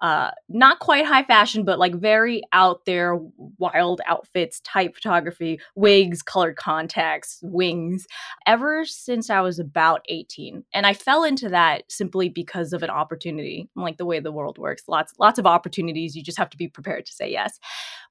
uh, 0.00 0.30
not 0.48 0.78
quite 0.78 1.04
high 1.04 1.24
fashion, 1.24 1.64
but 1.64 1.78
like 1.78 1.94
very 1.94 2.42
out 2.52 2.84
there, 2.84 3.18
wild 3.58 4.00
outfits 4.06 4.60
type 4.60 4.94
photography, 4.94 5.60
wigs, 5.74 6.22
colored 6.22 6.56
contacts, 6.56 7.40
wings, 7.42 8.06
ever 8.46 8.84
since 8.84 9.28
I 9.28 9.40
was 9.40 9.58
about 9.58 10.04
18. 10.08 10.64
And 10.72 10.86
I 10.86 10.94
fell 10.94 11.24
into 11.24 11.48
that 11.48 11.82
simply 11.88 12.28
because 12.28 12.72
of 12.72 12.82
an 12.82 12.90
opportunity, 12.90 13.68
like 13.74 13.96
the 13.96 14.06
way 14.06 14.20
the 14.20 14.32
world 14.32 14.58
works. 14.58 14.84
Lots, 14.86 15.14
lots 15.18 15.38
of 15.38 15.46
opportunities. 15.46 16.14
You 16.14 16.22
just 16.22 16.38
have 16.38 16.50
to 16.50 16.56
be 16.56 16.68
prepared 16.68 17.06
to 17.06 17.12
say 17.12 17.30
yes. 17.30 17.58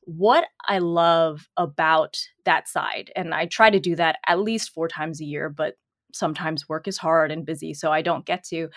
What 0.03 0.45
I 0.65 0.79
love 0.79 1.47
about 1.55 2.17
that 2.45 2.67
side, 2.67 3.11
and 3.15 3.33
I 3.33 3.45
try 3.45 3.69
to 3.69 3.79
do 3.79 3.95
that 3.95 4.17
at 4.27 4.39
least 4.39 4.73
four 4.73 4.87
times 4.87 5.21
a 5.21 5.25
year, 5.25 5.49
but 5.49 5.75
sometimes 6.13 6.67
work 6.67 6.87
is 6.87 6.97
hard 6.97 7.31
and 7.31 7.45
busy, 7.45 7.73
so 7.73 7.91
I 7.91 8.01
don't 8.01 8.25
get 8.25 8.43
to, 8.45 8.69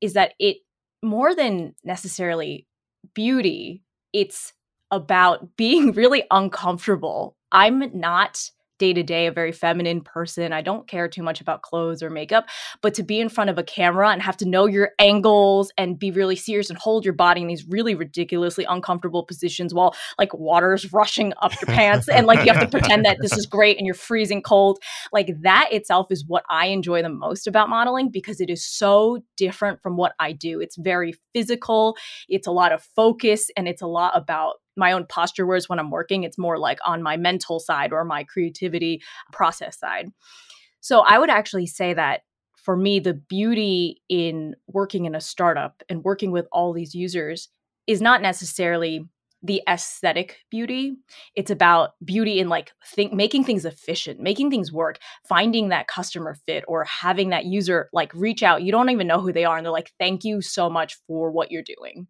is 0.00 0.14
that 0.14 0.34
it 0.38 0.58
more 1.02 1.34
than 1.34 1.74
necessarily 1.84 2.66
beauty, 3.14 3.82
it's 4.12 4.52
about 4.90 5.56
being 5.56 5.92
really 5.94 6.24
uncomfortable. 6.30 7.36
I'm 7.52 7.98
not 7.98 8.50
day 8.78 8.92
to 8.92 9.02
day 9.02 9.26
a 9.26 9.32
very 9.32 9.52
feminine 9.52 10.00
person. 10.00 10.52
I 10.52 10.62
don't 10.62 10.86
care 10.86 11.08
too 11.08 11.22
much 11.22 11.40
about 11.40 11.62
clothes 11.62 12.02
or 12.02 12.10
makeup, 12.10 12.46
but 12.80 12.94
to 12.94 13.02
be 13.02 13.20
in 13.20 13.28
front 13.28 13.50
of 13.50 13.58
a 13.58 13.62
camera 13.62 14.10
and 14.10 14.22
have 14.22 14.36
to 14.38 14.48
know 14.48 14.66
your 14.66 14.90
angles 14.98 15.72
and 15.76 15.98
be 15.98 16.10
really 16.10 16.36
serious 16.36 16.70
and 16.70 16.78
hold 16.78 17.04
your 17.04 17.14
body 17.14 17.42
in 17.42 17.48
these 17.48 17.66
really 17.66 17.94
ridiculously 17.94 18.64
uncomfortable 18.68 19.24
positions 19.24 19.74
while 19.74 19.94
like 20.18 20.32
water's 20.34 20.92
rushing 20.92 21.32
up 21.42 21.52
your 21.60 21.74
pants 21.74 22.08
and 22.08 22.26
like 22.26 22.44
you 22.44 22.52
have 22.52 22.62
to 22.62 22.68
pretend 22.68 23.04
that 23.04 23.18
this 23.20 23.36
is 23.36 23.46
great 23.58 23.76
and 23.78 23.86
you're 23.86 23.94
freezing 23.94 24.42
cold. 24.42 24.78
Like 25.12 25.34
that 25.42 25.68
itself 25.72 26.08
is 26.10 26.24
what 26.26 26.44
I 26.48 26.66
enjoy 26.66 27.02
the 27.02 27.08
most 27.08 27.46
about 27.46 27.68
modeling 27.68 28.10
because 28.10 28.40
it 28.40 28.50
is 28.50 28.64
so 28.64 29.18
different 29.36 29.82
from 29.82 29.96
what 29.96 30.14
I 30.18 30.32
do. 30.32 30.60
It's 30.60 30.76
very 30.76 31.14
physical, 31.34 31.96
it's 32.28 32.46
a 32.46 32.52
lot 32.52 32.72
of 32.72 32.82
focus 32.82 33.50
and 33.56 33.68
it's 33.68 33.82
a 33.82 33.86
lot 33.86 34.16
about 34.16 34.56
my 34.78 34.92
own 34.92 35.06
posture 35.06 35.46
whereas 35.46 35.68
when 35.68 35.78
i'm 35.78 35.90
working 35.90 36.22
it's 36.22 36.38
more 36.38 36.58
like 36.58 36.78
on 36.86 37.02
my 37.02 37.16
mental 37.16 37.60
side 37.60 37.92
or 37.92 38.04
my 38.04 38.24
creativity 38.24 39.02
process 39.32 39.78
side. 39.78 40.10
So 40.80 41.00
i 41.00 41.18
would 41.18 41.30
actually 41.30 41.66
say 41.66 41.94
that 41.94 42.22
for 42.56 42.76
me 42.76 43.00
the 43.00 43.14
beauty 43.14 44.02
in 44.08 44.54
working 44.66 45.04
in 45.04 45.14
a 45.14 45.20
startup 45.20 45.82
and 45.88 46.04
working 46.04 46.30
with 46.30 46.46
all 46.52 46.72
these 46.72 46.94
users 46.94 47.48
is 47.86 48.00
not 48.02 48.20
necessarily 48.20 49.06
the 49.42 49.62
aesthetic 49.68 50.38
beauty. 50.50 50.96
It's 51.36 51.50
about 51.50 51.92
beauty 52.04 52.40
in 52.40 52.48
like 52.48 52.72
think 52.84 53.12
making 53.12 53.44
things 53.44 53.64
efficient 53.64 54.20
making 54.20 54.50
things 54.50 54.72
work 54.72 54.98
finding 55.26 55.68
that 55.68 55.86
customer 55.86 56.36
fit 56.46 56.64
or 56.68 56.84
having 56.84 57.30
that 57.30 57.44
user 57.44 57.88
like 57.92 58.12
reach 58.14 58.42
out. 58.42 58.62
You 58.62 58.72
don't 58.72 58.90
even 58.90 59.06
know 59.06 59.20
who 59.20 59.32
they 59.32 59.44
are 59.44 59.56
and 59.56 59.64
they're 59.64 59.72
like 59.72 59.92
thank 59.98 60.24
you 60.24 60.42
so 60.42 60.68
much 60.68 60.96
for 61.06 61.30
what 61.30 61.50
you're 61.50 61.62
doing. 61.62 62.08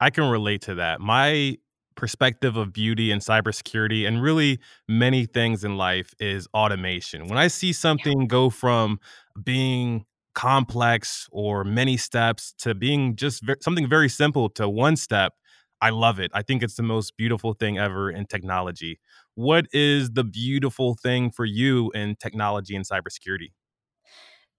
I 0.00 0.10
can 0.10 0.28
relate 0.30 0.62
to 0.62 0.76
that. 0.76 1.00
My 1.00 1.58
perspective 1.98 2.56
of 2.56 2.72
beauty 2.72 3.10
and 3.10 3.20
cybersecurity 3.20 4.06
and 4.06 4.22
really 4.22 4.58
many 4.88 5.26
things 5.26 5.64
in 5.64 5.76
life 5.76 6.14
is 6.20 6.46
automation 6.54 7.28
when 7.28 7.36
i 7.36 7.48
see 7.48 7.72
something 7.72 8.26
go 8.28 8.48
from 8.48 8.98
being 9.42 10.04
complex 10.34 11.28
or 11.32 11.64
many 11.64 11.96
steps 11.96 12.54
to 12.56 12.72
being 12.72 13.16
just 13.16 13.42
ve- 13.42 13.56
something 13.60 13.88
very 13.88 14.08
simple 14.08 14.48
to 14.48 14.68
one 14.68 14.96
step 14.96 15.34
I 15.80 15.90
love 15.90 16.18
it. 16.18 16.30
I 16.34 16.42
think 16.42 16.62
it's 16.62 16.74
the 16.74 16.82
most 16.82 17.16
beautiful 17.16 17.54
thing 17.54 17.78
ever 17.78 18.10
in 18.10 18.26
technology. 18.26 18.98
What 19.34 19.66
is 19.72 20.10
the 20.10 20.24
beautiful 20.24 20.94
thing 20.94 21.30
for 21.30 21.44
you 21.44 21.90
in 21.92 22.16
technology 22.16 22.74
and 22.74 22.84
cybersecurity? 22.84 23.52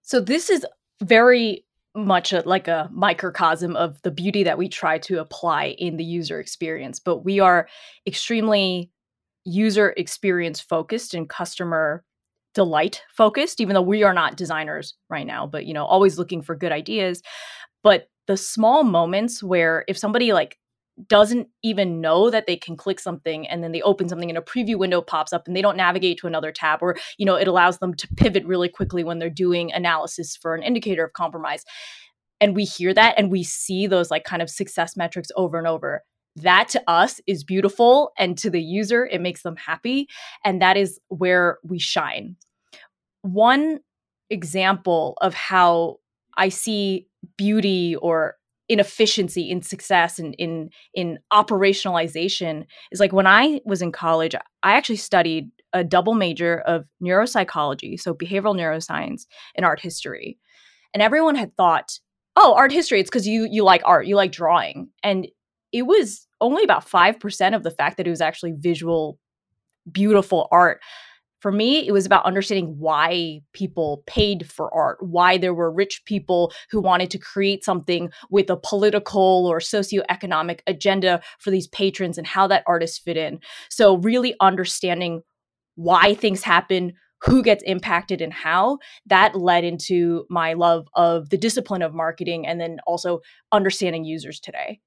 So 0.02 0.20
this 0.20 0.48
is 0.48 0.64
very 1.02 1.64
much 1.96 2.32
a, 2.32 2.42
like 2.46 2.68
a 2.68 2.88
microcosm 2.92 3.74
of 3.76 4.00
the 4.02 4.10
beauty 4.10 4.42
that 4.44 4.58
we 4.58 4.68
try 4.68 4.98
to 4.98 5.20
apply 5.20 5.74
in 5.78 5.96
the 5.96 6.04
user 6.04 6.38
experience, 6.38 7.00
but 7.00 7.24
we 7.24 7.40
are 7.40 7.68
extremely 8.06 8.90
user 9.44 9.94
experience 9.96 10.60
focused 10.60 11.14
and 11.14 11.28
customer 11.28 12.04
delight 12.54 13.02
focused 13.16 13.60
even 13.60 13.74
though 13.74 13.80
we 13.80 14.02
are 14.02 14.12
not 14.12 14.36
designers 14.36 14.94
right 15.08 15.26
now 15.26 15.46
but 15.46 15.66
you 15.66 15.72
know 15.72 15.84
always 15.84 16.18
looking 16.18 16.42
for 16.42 16.54
good 16.54 16.72
ideas. 16.72 17.22
But 17.82 18.08
the 18.26 18.36
small 18.36 18.84
moments 18.84 19.42
where 19.42 19.84
if 19.88 19.96
somebody 19.96 20.32
like 20.32 20.58
doesn't 21.08 21.48
even 21.62 22.00
know 22.00 22.30
that 22.30 22.46
they 22.46 22.56
can 22.56 22.76
click 22.76 23.00
something 23.00 23.46
and 23.48 23.62
then 23.62 23.72
they 23.72 23.82
open 23.82 24.08
something 24.08 24.28
and 24.28 24.38
a 24.38 24.42
preview 24.42 24.76
window 24.76 25.00
pops 25.00 25.32
up 25.32 25.46
and 25.46 25.56
they 25.56 25.62
don't 25.62 25.76
navigate 25.76 26.18
to 26.18 26.26
another 26.26 26.52
tab 26.52 26.80
or 26.82 26.96
you 27.18 27.26
know 27.26 27.34
it 27.34 27.48
allows 27.48 27.78
them 27.78 27.94
to 27.94 28.08
pivot 28.16 28.44
really 28.44 28.68
quickly 28.68 29.04
when 29.04 29.18
they're 29.18 29.30
doing 29.30 29.72
analysis 29.72 30.36
for 30.36 30.54
an 30.54 30.62
indicator 30.62 31.04
of 31.04 31.12
compromise. 31.12 31.64
And 32.40 32.56
we 32.56 32.64
hear 32.64 32.94
that 32.94 33.14
and 33.18 33.30
we 33.30 33.42
see 33.42 33.86
those 33.86 34.10
like 34.10 34.24
kind 34.24 34.42
of 34.42 34.48
success 34.48 34.96
metrics 34.96 35.28
over 35.36 35.58
and 35.58 35.66
over. 35.66 36.02
That 36.36 36.68
to 36.70 36.82
us 36.86 37.20
is 37.26 37.44
beautiful 37.44 38.12
and 38.18 38.38
to 38.38 38.50
the 38.50 38.62
user 38.62 39.06
it 39.06 39.20
makes 39.20 39.42
them 39.42 39.56
happy 39.56 40.08
and 40.44 40.62
that 40.62 40.76
is 40.76 40.98
where 41.08 41.58
we 41.64 41.78
shine. 41.78 42.36
One 43.22 43.80
example 44.30 45.18
of 45.20 45.34
how 45.34 45.96
i 46.36 46.48
see 46.48 47.06
beauty 47.36 47.96
or 47.96 48.36
inefficiency 48.70 49.50
in 49.50 49.60
success 49.60 50.18
and 50.20 50.34
in 50.38 50.70
in 50.94 51.18
operationalization 51.32 52.64
is 52.92 53.00
like 53.00 53.12
when 53.12 53.26
I 53.26 53.60
was 53.66 53.82
in 53.82 53.90
college, 53.90 54.34
I 54.62 54.72
actually 54.74 54.96
studied 54.96 55.50
a 55.72 55.82
double 55.82 56.14
major 56.14 56.60
of 56.60 56.86
neuropsychology, 57.02 58.00
so 58.00 58.14
behavioral 58.14 58.56
neuroscience 58.56 59.26
and 59.56 59.66
art 59.66 59.80
history. 59.80 60.38
And 60.94 61.02
everyone 61.02 61.34
had 61.34 61.54
thought, 61.56 61.98
"Oh, 62.36 62.54
art 62.54 62.72
history, 62.72 63.00
it's 63.00 63.10
cuz 63.10 63.26
you 63.26 63.48
you 63.50 63.64
like 63.64 63.82
art, 63.84 64.06
you 64.06 64.14
like 64.14 64.30
drawing." 64.30 64.88
And 65.02 65.26
it 65.72 65.82
was 65.82 66.28
only 66.40 66.62
about 66.62 66.88
5% 66.88 67.54
of 67.54 67.64
the 67.64 67.70
fact 67.70 67.96
that 67.96 68.06
it 68.06 68.10
was 68.10 68.20
actually 68.20 68.52
visual 68.56 69.18
beautiful 69.90 70.48
art 70.52 70.80
for 71.40 71.50
me, 71.50 71.86
it 71.86 71.92
was 71.92 72.06
about 72.06 72.24
understanding 72.26 72.76
why 72.78 73.40
people 73.52 74.02
paid 74.06 74.50
for 74.50 74.72
art, 74.74 74.98
why 75.00 75.38
there 75.38 75.54
were 75.54 75.72
rich 75.72 76.02
people 76.04 76.52
who 76.70 76.80
wanted 76.80 77.10
to 77.10 77.18
create 77.18 77.64
something 77.64 78.10
with 78.30 78.50
a 78.50 78.56
political 78.56 79.46
or 79.46 79.58
socioeconomic 79.58 80.60
agenda 80.66 81.20
for 81.38 81.50
these 81.50 81.66
patrons 81.68 82.18
and 82.18 82.26
how 82.26 82.46
that 82.46 82.64
artist 82.66 83.02
fit 83.02 83.16
in. 83.16 83.40
So, 83.70 83.96
really 83.96 84.34
understanding 84.40 85.22
why 85.76 86.14
things 86.14 86.42
happen, 86.42 86.92
who 87.22 87.42
gets 87.42 87.62
impacted 87.64 88.20
and 88.20 88.32
how 88.32 88.78
that 89.06 89.34
led 89.34 89.64
into 89.64 90.24
my 90.28 90.52
love 90.52 90.88
of 90.94 91.30
the 91.30 91.38
discipline 91.38 91.82
of 91.82 91.94
marketing 91.94 92.46
and 92.46 92.60
then 92.60 92.78
also 92.86 93.20
understanding 93.52 94.04
users 94.04 94.40
today 94.40 94.80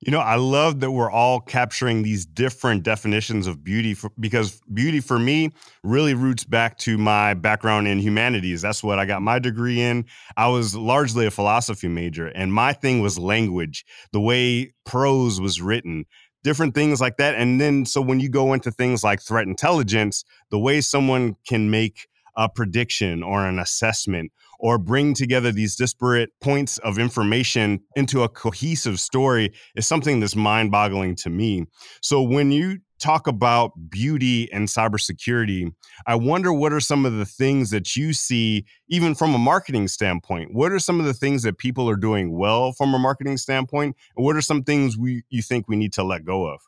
you 0.00 0.12
know, 0.12 0.20
I 0.20 0.36
love 0.36 0.80
that 0.80 0.90
we're 0.90 1.10
all 1.10 1.40
capturing 1.40 2.02
these 2.02 2.26
different 2.26 2.82
definitions 2.82 3.46
of 3.46 3.64
beauty 3.64 3.94
for, 3.94 4.10
because 4.20 4.60
beauty 4.72 5.00
for 5.00 5.18
me 5.18 5.52
really 5.82 6.12
roots 6.12 6.44
back 6.44 6.76
to 6.78 6.98
my 6.98 7.32
background 7.34 7.88
in 7.88 7.98
humanities. 7.98 8.60
That's 8.60 8.82
what 8.82 8.98
I 8.98 9.06
got 9.06 9.22
my 9.22 9.38
degree 9.38 9.80
in. 9.80 10.04
I 10.36 10.48
was 10.48 10.74
largely 10.74 11.26
a 11.26 11.30
philosophy 11.30 11.88
major, 11.88 12.26
and 12.26 12.52
my 12.52 12.74
thing 12.74 13.00
was 13.00 13.18
language, 13.18 13.84
the 14.12 14.20
way 14.20 14.74
prose 14.84 15.40
was 15.40 15.62
written, 15.62 16.04
different 16.44 16.74
things 16.74 17.00
like 17.00 17.16
that. 17.16 17.34
And 17.34 17.60
then, 17.60 17.86
so 17.86 18.00
when 18.02 18.20
you 18.20 18.28
go 18.28 18.52
into 18.52 18.70
things 18.70 19.02
like 19.02 19.22
threat 19.22 19.46
intelligence, 19.46 20.24
the 20.50 20.58
way 20.58 20.82
someone 20.82 21.36
can 21.48 21.70
make 21.70 22.06
a 22.36 22.50
prediction 22.50 23.22
or 23.22 23.46
an 23.46 23.58
assessment 23.58 24.30
or 24.58 24.78
bring 24.78 25.14
together 25.14 25.52
these 25.52 25.76
disparate 25.76 26.30
points 26.40 26.78
of 26.78 26.98
information 26.98 27.80
into 27.94 28.22
a 28.22 28.28
cohesive 28.28 29.00
story 29.00 29.52
is 29.74 29.86
something 29.86 30.20
that's 30.20 30.36
mind 30.36 30.70
boggling 30.70 31.14
to 31.16 31.30
me. 31.30 31.64
So 32.02 32.22
when 32.22 32.50
you 32.52 32.78
talk 32.98 33.26
about 33.26 33.72
beauty 33.90 34.50
and 34.52 34.68
cybersecurity, 34.68 35.72
I 36.06 36.14
wonder 36.14 36.52
what 36.52 36.72
are 36.72 36.80
some 36.80 37.04
of 37.04 37.14
the 37.14 37.26
things 37.26 37.70
that 37.70 37.96
you 37.96 38.12
see, 38.12 38.64
even 38.88 39.14
from 39.14 39.34
a 39.34 39.38
marketing 39.38 39.88
standpoint? 39.88 40.54
What 40.54 40.72
are 40.72 40.78
some 40.78 41.00
of 41.00 41.06
the 41.06 41.14
things 41.14 41.42
that 41.42 41.58
people 41.58 41.88
are 41.90 41.96
doing 41.96 42.36
well 42.36 42.72
from 42.72 42.94
a 42.94 42.98
marketing 42.98 43.36
standpoint? 43.36 43.96
And 44.16 44.24
what 44.24 44.36
are 44.36 44.40
some 44.40 44.62
things 44.62 44.96
we 44.96 45.22
you 45.28 45.42
think 45.42 45.68
we 45.68 45.76
need 45.76 45.92
to 45.94 46.04
let 46.04 46.24
go 46.24 46.46
of? 46.46 46.60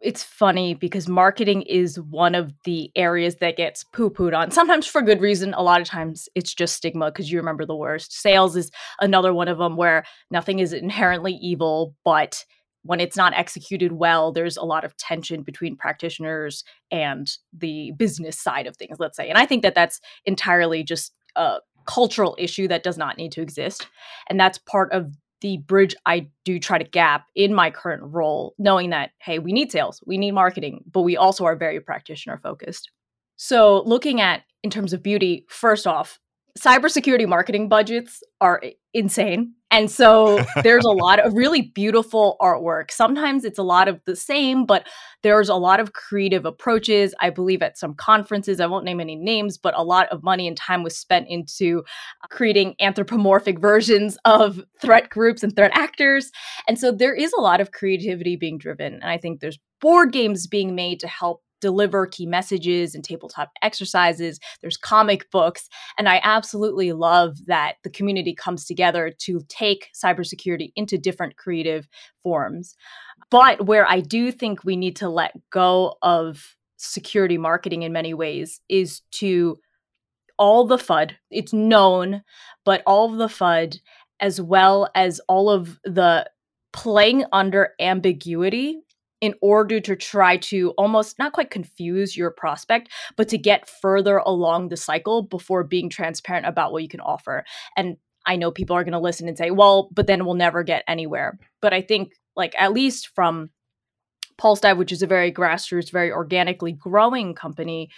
It's 0.00 0.22
funny 0.22 0.74
because 0.74 1.08
marketing 1.08 1.62
is 1.62 2.00
one 2.00 2.34
of 2.34 2.52
the 2.64 2.90
areas 2.94 3.36
that 3.36 3.56
gets 3.56 3.84
poo 3.84 4.10
pooed 4.10 4.36
on, 4.36 4.50
sometimes 4.50 4.86
for 4.86 5.02
good 5.02 5.20
reason. 5.20 5.54
A 5.54 5.62
lot 5.62 5.80
of 5.80 5.86
times 5.86 6.28
it's 6.34 6.54
just 6.54 6.76
stigma 6.76 7.06
because 7.10 7.30
you 7.30 7.38
remember 7.38 7.66
the 7.66 7.74
worst. 7.76 8.12
Sales 8.12 8.56
is 8.56 8.70
another 9.00 9.34
one 9.34 9.48
of 9.48 9.58
them 9.58 9.76
where 9.76 10.04
nothing 10.30 10.60
is 10.60 10.72
inherently 10.72 11.32
evil, 11.34 11.94
but 12.04 12.44
when 12.82 13.00
it's 13.00 13.16
not 13.16 13.34
executed 13.34 13.92
well, 13.92 14.32
there's 14.32 14.56
a 14.56 14.64
lot 14.64 14.84
of 14.84 14.96
tension 14.96 15.42
between 15.42 15.76
practitioners 15.76 16.62
and 16.90 17.28
the 17.52 17.92
business 17.96 18.38
side 18.38 18.66
of 18.66 18.76
things, 18.76 18.98
let's 19.00 19.16
say. 19.16 19.28
And 19.28 19.36
I 19.36 19.46
think 19.46 19.62
that 19.62 19.74
that's 19.74 20.00
entirely 20.24 20.84
just 20.84 21.12
a 21.34 21.56
cultural 21.86 22.36
issue 22.38 22.68
that 22.68 22.84
does 22.84 22.96
not 22.96 23.16
need 23.16 23.32
to 23.32 23.42
exist. 23.42 23.88
And 24.28 24.38
that's 24.38 24.58
part 24.58 24.92
of 24.92 25.12
the 25.40 25.58
bridge 25.58 25.94
I 26.06 26.28
do 26.44 26.58
try 26.58 26.78
to 26.78 26.84
gap 26.84 27.26
in 27.34 27.54
my 27.54 27.70
current 27.70 28.02
role, 28.04 28.54
knowing 28.58 28.90
that, 28.90 29.10
hey, 29.20 29.38
we 29.38 29.52
need 29.52 29.70
sales, 29.70 30.02
we 30.06 30.18
need 30.18 30.32
marketing, 30.32 30.84
but 30.90 31.02
we 31.02 31.16
also 31.16 31.44
are 31.44 31.56
very 31.56 31.80
practitioner 31.80 32.38
focused. 32.42 32.90
So, 33.36 33.82
looking 33.84 34.20
at 34.20 34.42
in 34.62 34.70
terms 34.70 34.92
of 34.92 35.02
beauty, 35.02 35.46
first 35.48 35.86
off, 35.86 36.18
cybersecurity 36.58 37.28
marketing 37.28 37.68
budgets 37.68 38.22
are 38.40 38.62
insane. 38.92 39.54
And 39.70 39.90
so 39.90 40.42
there's 40.62 40.84
a 40.84 40.90
lot 40.90 41.18
of 41.18 41.34
really 41.34 41.60
beautiful 41.74 42.36
artwork. 42.40 42.90
Sometimes 42.90 43.44
it's 43.44 43.58
a 43.58 43.62
lot 43.62 43.86
of 43.86 44.00
the 44.06 44.16
same, 44.16 44.64
but 44.64 44.88
there's 45.22 45.48
a 45.48 45.54
lot 45.54 45.78
of 45.78 45.92
creative 45.92 46.46
approaches. 46.46 47.14
I 47.20 47.30
believe 47.30 47.60
at 47.60 47.76
some 47.76 47.94
conferences, 47.94 48.60
I 48.60 48.66
won't 48.66 48.84
name 48.84 49.00
any 49.00 49.16
names, 49.16 49.58
but 49.58 49.76
a 49.76 49.82
lot 49.84 50.08
of 50.08 50.22
money 50.22 50.48
and 50.48 50.56
time 50.56 50.82
was 50.82 50.96
spent 50.96 51.26
into 51.28 51.82
uh, 52.24 52.28
creating 52.28 52.76
anthropomorphic 52.80 53.58
versions 53.60 54.16
of 54.24 54.64
threat 54.80 55.10
groups 55.10 55.42
and 55.42 55.54
threat 55.54 55.72
actors. 55.74 56.30
And 56.66 56.78
so 56.78 56.90
there 56.90 57.14
is 57.14 57.32
a 57.36 57.40
lot 57.40 57.60
of 57.60 57.72
creativity 57.72 58.36
being 58.36 58.58
driven. 58.58 58.94
And 58.94 59.04
I 59.04 59.18
think 59.18 59.40
there's 59.40 59.58
board 59.80 60.12
games 60.12 60.46
being 60.46 60.74
made 60.74 61.00
to 61.00 61.08
help 61.08 61.42
deliver 61.60 62.06
key 62.06 62.26
messages 62.26 62.94
and 62.94 63.04
tabletop 63.04 63.50
exercises. 63.62 64.38
There's 64.60 64.76
comic 64.76 65.30
books. 65.30 65.68
And 65.98 66.08
I 66.08 66.20
absolutely 66.22 66.92
love 66.92 67.46
that 67.46 67.76
the 67.82 67.90
community 67.90 68.34
comes 68.34 68.64
together 68.64 69.12
to 69.18 69.40
take 69.48 69.90
cybersecurity 69.94 70.72
into 70.76 70.98
different 70.98 71.36
creative 71.36 71.88
forms. 72.22 72.74
But 73.30 73.66
where 73.66 73.88
I 73.88 74.00
do 74.00 74.32
think 74.32 74.64
we 74.64 74.76
need 74.76 74.96
to 74.96 75.08
let 75.08 75.32
go 75.50 75.96
of 76.02 76.56
security 76.76 77.38
marketing 77.38 77.82
in 77.82 77.92
many 77.92 78.14
ways 78.14 78.60
is 78.68 79.02
to 79.10 79.58
all 80.38 80.66
the 80.66 80.76
FUD. 80.76 81.12
It's 81.30 81.52
known, 81.52 82.22
but 82.64 82.82
all 82.86 83.10
of 83.10 83.18
the 83.18 83.26
FUD, 83.26 83.80
as 84.20 84.40
well 84.40 84.88
as 84.94 85.20
all 85.28 85.50
of 85.50 85.78
the 85.84 86.30
playing 86.72 87.24
under 87.32 87.70
ambiguity 87.80 88.78
in 89.20 89.34
order 89.42 89.80
to 89.80 89.96
try 89.96 90.36
to 90.36 90.70
almost 90.78 91.18
not 91.18 91.32
quite 91.32 91.50
confuse 91.50 92.16
your 92.16 92.30
prospect, 92.30 92.88
but 93.16 93.28
to 93.28 93.38
get 93.38 93.68
further 93.68 94.18
along 94.18 94.68
the 94.68 94.76
cycle 94.76 95.22
before 95.22 95.64
being 95.64 95.88
transparent 95.90 96.46
about 96.46 96.72
what 96.72 96.82
you 96.82 96.88
can 96.88 97.00
offer. 97.00 97.44
And 97.76 97.96
I 98.26 98.36
know 98.36 98.50
people 98.50 98.76
are 98.76 98.84
going 98.84 98.92
to 98.92 98.98
listen 98.98 99.26
and 99.26 99.38
say, 99.38 99.50
well, 99.50 99.88
but 99.92 100.06
then 100.06 100.24
we'll 100.24 100.34
never 100.34 100.62
get 100.62 100.84
anywhere. 100.86 101.38
But 101.60 101.72
I 101.72 101.80
think 101.80 102.12
like 102.36 102.54
at 102.58 102.72
least 102.72 103.10
from 103.14 103.50
Pulse 104.36 104.60
Dive, 104.60 104.78
which 104.78 104.92
is 104.92 105.02
a 105.02 105.06
very 105.06 105.32
grassroots, 105.32 105.90
very 105.90 106.12
organically 106.12 106.72
growing 106.72 107.34
company, 107.34 107.90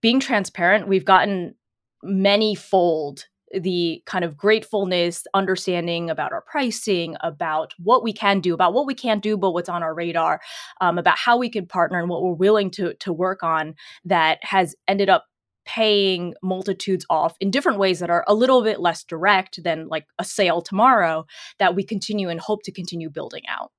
being 0.00 0.20
transparent, 0.20 0.88
we've 0.88 1.04
gotten 1.04 1.54
many 2.02 2.54
fold 2.54 3.26
the 3.52 4.02
kind 4.06 4.24
of 4.24 4.36
gratefulness, 4.36 5.24
understanding 5.34 6.10
about 6.10 6.32
our 6.32 6.42
pricing, 6.42 7.16
about 7.20 7.74
what 7.78 8.02
we 8.02 8.12
can 8.12 8.40
do, 8.40 8.54
about 8.54 8.72
what 8.72 8.86
we 8.86 8.94
can't 8.94 9.22
do, 9.22 9.36
but 9.36 9.52
what's 9.52 9.68
on 9.68 9.82
our 9.82 9.94
radar, 9.94 10.40
um, 10.80 10.98
about 10.98 11.18
how 11.18 11.36
we 11.36 11.48
can 11.48 11.66
partner 11.66 12.00
and 12.00 12.08
what 12.08 12.22
we're 12.22 12.32
willing 12.32 12.70
to 12.70 12.94
to 12.94 13.12
work 13.12 13.42
on 13.42 13.74
that 14.04 14.38
has 14.42 14.74
ended 14.88 15.08
up 15.08 15.26
paying 15.64 16.34
multitudes 16.42 17.06
off 17.08 17.36
in 17.40 17.50
different 17.50 17.78
ways 17.78 18.00
that 18.00 18.10
are 18.10 18.24
a 18.26 18.34
little 18.34 18.62
bit 18.62 18.80
less 18.80 19.04
direct 19.04 19.62
than 19.62 19.88
like 19.88 20.06
a 20.18 20.24
sale 20.24 20.60
tomorrow 20.60 21.24
that 21.58 21.74
we 21.74 21.84
continue 21.84 22.28
and 22.28 22.40
hope 22.40 22.62
to 22.64 22.72
continue 22.72 23.08
building 23.08 23.42
out. 23.48 23.70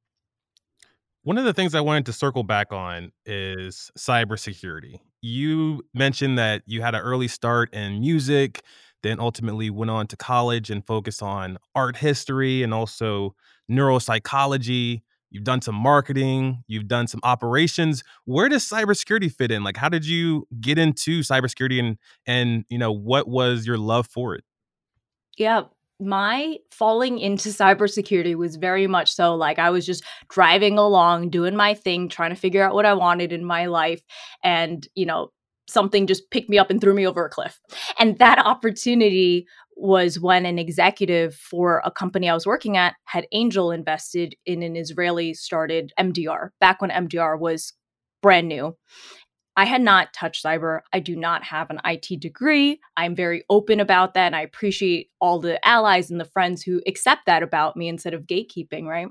One 1.24 1.38
of 1.38 1.46
the 1.46 1.54
things 1.54 1.74
I 1.74 1.82
wanted 1.82 2.06
to 2.08 2.14
circle 2.14 2.44
back 2.44 2.74
on 2.74 3.12
is 3.26 3.92
cybersecurity. 3.98 5.00
You 5.22 5.84
mentioned 5.94 6.38
that 6.38 6.64
you 6.66 6.82
had 6.82 6.96
an 6.96 7.02
early 7.02 7.30
start 7.30 7.74
in 7.74 8.02
music, 8.02 8.62
then 9.04 9.20
ultimately 9.20 9.70
went 9.70 9.92
on 9.92 10.08
to 10.08 10.18
college 10.18 10.70
and 10.70 10.86
focused 10.86 11.22
on 11.22 11.58
art 11.76 11.98
history 11.98 12.64
and 12.64 12.74
also 12.74 13.36
neuropsychology. 13.70 15.02
You've 15.30 15.44
done 15.44 15.62
some 15.62 15.76
marketing, 15.76 16.64
you've 16.68 16.88
done 16.88 17.08
some 17.08 17.20
operations. 17.24 18.04
Where 18.26 18.50
does 18.50 18.64
cybersecurity 18.68 19.32
fit 19.32 19.52
in? 19.52 19.64
Like 19.64 19.78
how 19.78 19.90
did 19.90 20.06
you 20.06 20.48
get 20.62 20.78
into 20.78 21.22
cybersecurity 21.22 21.80
and 21.80 21.98
and 22.26 22.66
you 22.70 22.78
know 22.78 22.92
what 22.92 23.28
was 23.28 23.66
your 23.66 23.78
love 23.78 24.08
for 24.08 24.36
it? 24.36 24.44
Yeah, 25.38 25.64
my 26.00 26.58
falling 26.72 27.20
into 27.20 27.50
cybersecurity 27.50 28.36
was 28.36 28.56
very 28.58 28.88
much 28.88 29.14
so 29.14 29.36
like 29.36 29.60
I 29.60 29.70
was 29.70 29.86
just 29.86 30.04
driving 30.30 30.78
along, 30.78 31.30
doing 31.30 31.56
my 31.56 31.74
thing, 31.74 32.10
trying 32.10 32.32
to 32.32 32.36
figure 32.36 32.64
out 32.64 32.74
what 32.74 32.86
I 32.86 32.94
wanted 32.94 33.32
in 33.32 33.44
my 33.44 33.66
life. 33.68 34.02
And, 34.44 34.88
you 34.96 35.06
know, 35.06 35.32
something 35.68 36.08
just 36.08 36.30
picked 36.32 36.50
me 36.50 36.58
up 36.58 36.70
and 36.70 36.80
threw 36.82 36.94
me 36.94 37.08
over 37.08 37.26
a 37.26 37.30
cliff. 37.30 37.60
And 38.00 38.18
that 38.20 38.40
opportunity 38.40 39.48
was 39.76 40.20
when 40.20 40.46
an 40.46 40.60
executive 40.60 41.36
for 41.36 41.82
a 41.84 41.92
company 41.92 42.30
I 42.30 42.34
was 42.34 42.46
working 42.46 42.78
at 42.78 42.96
had 43.06 43.28
angel 43.32 43.72
invested 43.72 44.36
in 44.46 44.62
an 44.62 44.76
Israeli 44.76 45.34
started 45.34 45.92
MDR 46.00 46.50
back 46.60 46.82
when 46.82 46.92
MDR 46.92 47.40
was 47.40 47.74
brand 48.22 48.48
new. 48.48 48.76
I 49.56 49.66
had 49.66 49.82
not 49.82 50.14
touched 50.14 50.44
cyber. 50.44 50.82
I 50.94 51.00
do 51.00 51.16
not 51.16 51.44
have 51.44 51.70
an 51.70 51.80
IT 51.86 52.20
degree. 52.20 52.80
I'm 52.98 53.16
very 53.16 53.44
open 53.50 53.80
about 53.80 54.16
that. 54.16 54.28
And 54.28 54.36
I 54.36 54.42
appreciate 54.42 55.12
all 55.22 55.40
the 55.40 55.64
allies 55.68 56.10
and 56.10 56.20
the 56.20 56.26
friends 56.26 56.64
who 56.64 56.82
accept 56.88 57.28
that 57.28 57.44
about 57.44 57.78
me 57.78 57.88
instead 57.88 58.16
of 58.16 58.24
gatekeeping, 58.24 58.86
right? 58.86 59.10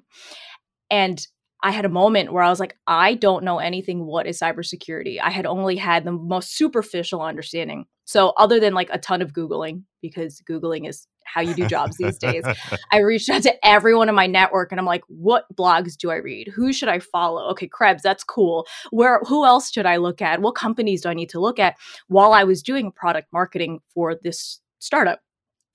And 0.91 1.25
I 1.63 1.71
had 1.71 1.85
a 1.85 1.91
moment 1.91 2.33
where 2.33 2.43
I 2.43 2.51
was 2.51 2.61
like, 2.61 2.77
I 2.87 3.15
don't 3.15 3.45
know 3.45 3.59
anything 3.59 4.05
what 4.05 4.27
is 4.27 4.41
cybersecurity. 4.41 5.19
I 5.23 5.31
had 5.31 5.47
only 5.47 5.77
had 5.77 6.05
the 6.05 6.13
most 6.13 6.57
superficial 6.57 7.23
understanding. 7.23 7.87
So, 8.05 8.31
other 8.37 8.59
than 8.59 8.75
like 8.75 8.89
a 8.93 8.99
ton 8.99 9.23
of 9.23 9.33
Googling, 9.33 9.85
because 10.01 10.43
Googling 10.49 10.89
is 10.89 11.07
how 11.25 11.41
you 11.41 11.55
do 11.55 11.67
jobs 11.67 11.97
these 11.97 12.19
days, 12.19 12.45
I 12.93 12.99
reached 12.99 13.29
out 13.31 13.43
to 13.43 13.67
everyone 13.67 14.09
in 14.09 14.15
my 14.15 14.27
network 14.27 14.73
and 14.73 14.81
I'm 14.81 14.87
like, 14.87 15.05
what 15.07 15.45
blogs 15.55 15.97
do 15.97 16.11
I 16.11 16.17
read? 16.17 16.49
Who 16.49 16.73
should 16.73 16.89
I 16.89 16.99
follow? 16.99 17.49
Okay, 17.51 17.69
Krebs, 17.69 18.03
that's 18.03 18.25
cool. 18.25 18.67
Where 18.91 19.21
who 19.27 19.47
else 19.47 19.71
should 19.71 19.87
I 19.87 19.97
look 19.97 20.21
at? 20.21 20.43
What 20.43 20.57
companies 20.57 21.03
do 21.03 21.11
I 21.11 21.15
need 21.15 21.31
to 21.31 21.41
look 21.41 21.59
at 21.61 21.77
while 22.09 22.33
I 22.33 22.45
was 22.45 22.63
doing 22.63 22.91
product 22.91 23.29
marketing 23.33 23.81
for 23.95 24.17
this 24.21 24.61
startup? 24.81 25.21